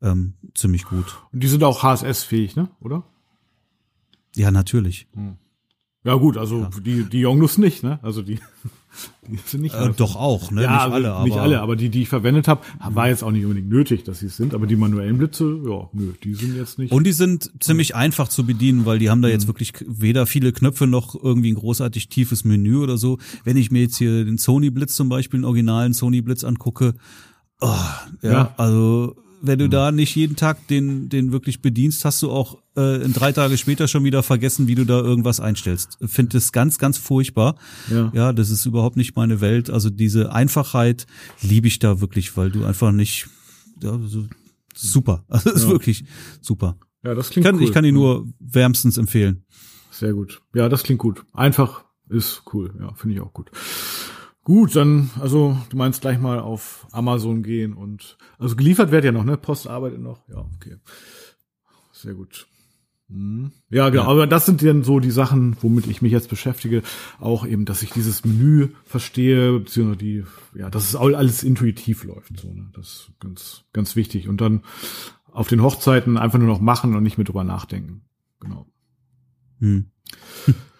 [0.00, 0.12] ja.
[0.12, 1.18] ähm, ziemlich gut.
[1.32, 2.68] Und die sind auch HSS-fähig, ne?
[2.80, 3.04] Oder?
[4.36, 5.08] Ja, natürlich.
[5.14, 5.36] Hm.
[6.04, 6.70] Ja gut, also ja.
[6.80, 8.00] die die Yonglus nicht, ne?
[8.02, 8.40] Also die,
[9.28, 9.74] die sind nicht.
[9.74, 10.62] Äh, doch auch, ne?
[10.62, 13.30] Ja, nicht alle, aber nicht alle, aber die die ich verwendet habe, war jetzt auch
[13.30, 14.52] nicht unbedingt nötig, dass sie es sind.
[14.54, 16.92] Aber die manuellen Blitze, ja, nö, die sind jetzt nicht.
[16.92, 19.50] Und die sind ziemlich einfach zu bedienen, weil die haben da jetzt mhm.
[19.50, 23.18] wirklich weder viele Knöpfe noch irgendwie ein großartig tiefes Menü oder so.
[23.44, 26.94] Wenn ich mir jetzt hier den Sony Blitz zum Beispiel, den originalen Sony Blitz angucke,
[27.62, 27.78] Oh,
[28.22, 32.30] ja, ja, also wenn du da nicht jeden Tag den, den wirklich bedienst, hast du
[32.30, 35.98] auch äh, in drei Tage später schon wieder vergessen, wie du da irgendwas einstellst.
[36.06, 37.56] Finde es ganz, ganz furchtbar.
[37.90, 38.10] Ja.
[38.14, 39.70] ja, das ist überhaupt nicht meine Welt.
[39.70, 41.06] Also diese Einfachheit
[41.40, 43.28] liebe ich da wirklich, weil du einfach nicht
[43.80, 44.26] ja, so,
[44.74, 45.24] super.
[45.28, 46.04] Also ist wirklich
[46.40, 46.76] super.
[47.04, 47.64] Ja, das klingt ich kann, cool.
[47.64, 49.44] Ich kann ihn nur wärmstens empfehlen.
[49.90, 50.40] Sehr gut.
[50.54, 51.24] Ja, das klingt gut.
[51.32, 52.74] Einfach ist cool.
[52.80, 53.50] Ja, finde ich auch gut.
[54.44, 59.12] Gut, dann, also du meinst gleich mal auf Amazon gehen und also geliefert wird ja
[59.12, 59.36] noch, ne?
[59.36, 60.28] Post arbeitet noch.
[60.28, 60.78] Ja, okay.
[61.92, 62.48] Sehr gut.
[63.08, 63.52] Hm.
[63.70, 64.08] Ja, genau, ja.
[64.08, 66.82] aber das sind dann so die Sachen, womit ich mich jetzt beschäftige.
[67.20, 70.24] Auch eben, dass ich dieses Menü verstehe, beziehungsweise die,
[70.54, 72.40] ja, dass es alles intuitiv läuft.
[72.40, 72.70] So, ne?
[72.74, 74.28] Das ist ganz, ganz wichtig.
[74.28, 74.62] Und dann
[75.30, 78.02] auf den Hochzeiten einfach nur noch machen und nicht mehr drüber nachdenken.
[78.40, 78.66] Genau.
[79.60, 79.86] Hm.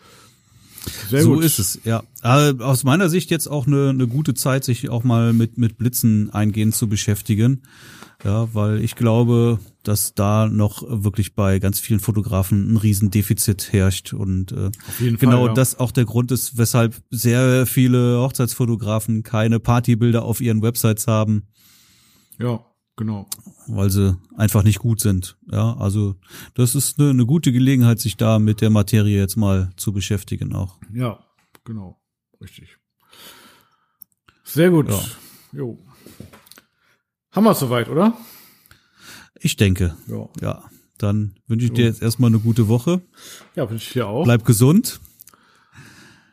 [1.09, 1.45] Sehr so gut.
[1.45, 2.03] ist es, ja.
[2.22, 5.78] Aber aus meiner Sicht jetzt auch eine, eine gute Zeit, sich auch mal mit, mit
[5.78, 7.62] Blitzen eingehend zu beschäftigen.
[8.24, 14.12] Ja, weil ich glaube, dass da noch wirklich bei ganz vielen Fotografen ein Riesendefizit herrscht
[14.12, 14.70] und äh,
[15.16, 15.55] genau Fall, ja.
[15.55, 21.49] das auch der Grund ist, weshalb sehr viele Hochzeitsfotografen keine Partybilder auf ihren Websites haben.
[22.39, 22.64] Ja.
[22.97, 23.26] Genau.
[23.68, 25.38] Weil sie einfach nicht gut sind.
[25.51, 26.16] Ja, also
[26.55, 30.55] das ist eine, eine gute Gelegenheit, sich da mit der Materie jetzt mal zu beschäftigen
[30.55, 30.78] auch.
[30.93, 31.18] Ja,
[31.64, 32.01] genau.
[32.40, 32.76] Richtig.
[34.45, 34.90] Sehr gut.
[34.90, 35.01] Ja.
[35.53, 35.78] Jo.
[37.30, 38.16] Haben wir es soweit, oder?
[39.40, 39.97] Ich denke.
[40.07, 40.28] Ja.
[40.40, 40.64] ja.
[40.99, 43.01] Dann wünsche ich dir jetzt erstmal eine gute Woche.
[43.57, 44.24] Ja, wünsche ich dir auch.
[44.24, 45.01] Bleib gesund.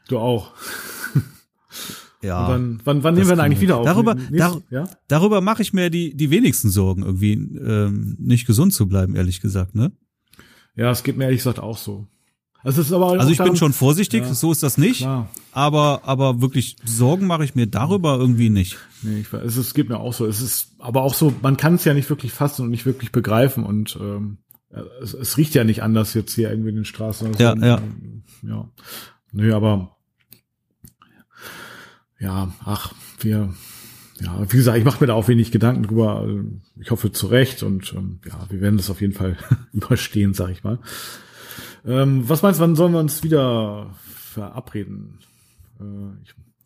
[0.07, 0.53] Du auch.
[2.22, 2.45] Ja.
[2.45, 3.86] Und dann, wann, wann nehmen wir denn eigentlich wieder auf?
[3.86, 4.89] Darüber, dar, ja?
[5.07, 9.41] darüber mache ich mir die, die wenigsten Sorgen, irgendwie ähm, nicht gesund zu bleiben, ehrlich
[9.41, 9.91] gesagt, ne?
[10.76, 12.07] Ja, es geht mir ehrlich gesagt auch so.
[12.61, 14.99] Also, es ist aber also ich bin schon vorsichtig, ja, so ist das nicht.
[14.99, 15.30] Klar.
[15.53, 18.78] Aber, aber wirklich Sorgen mache ich mir darüber irgendwie nicht.
[19.01, 20.26] Nee, ich, es, es geht mir auch so.
[20.26, 23.13] Es ist aber auch so, man kann es ja nicht wirklich fassen und nicht wirklich
[23.13, 24.39] begreifen und ähm,
[25.01, 27.28] es, es riecht ja nicht anders jetzt hier irgendwie in den Straßen.
[27.28, 27.82] Also, ja, ja.
[28.43, 28.70] Ja.
[29.32, 29.95] Nö, aber
[32.20, 33.53] ja, ach, wir,
[34.20, 36.28] ja, wie gesagt, ich mache mir da auch wenig Gedanken drüber.
[36.80, 39.38] Ich hoffe zu Recht und ähm, ja, wir werden das auf jeden Fall
[39.74, 40.80] überstehen, sag ich mal.
[41.86, 45.20] Ähm, was meinst du, wann sollen wir uns wieder verabreden?
[45.80, 45.84] Äh,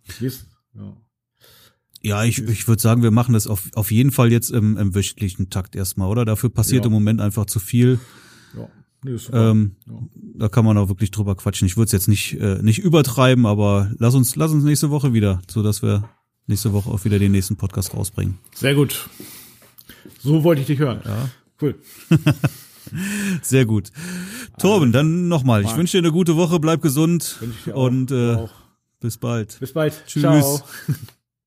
[0.08, 0.98] ich, lese, ja.
[2.06, 4.94] Ja, ich, ich würde sagen, wir machen das auf, auf jeden Fall jetzt im, im
[4.94, 6.26] wöchentlichen Takt erstmal, oder?
[6.26, 6.88] Dafür passiert ja.
[6.88, 8.00] im Moment einfach zu viel.
[9.04, 9.94] Nee, ähm, ja.
[10.36, 11.68] Da kann man auch wirklich drüber quatschen.
[11.68, 15.14] Ich würde es jetzt nicht, äh, nicht übertreiben, aber lass uns, lass uns nächste Woche
[15.14, 16.10] wieder, so dass wir
[16.48, 18.38] nächste Woche auch wieder den nächsten Podcast rausbringen.
[18.54, 19.10] Sehr gut.
[20.20, 21.02] So wollte ich dich hören.
[21.06, 21.30] Ja.
[21.62, 21.76] Cool.
[23.42, 23.92] Sehr gut.
[24.58, 25.64] Torben, dann nochmal.
[25.64, 27.40] Ich wünsche dir eine gute Woche, bleib gesund
[27.74, 28.38] und äh,
[29.00, 29.58] bis bald.
[29.60, 30.04] Bis bald.
[30.06, 30.22] Tschüss.
[30.22, 30.62] Ciao.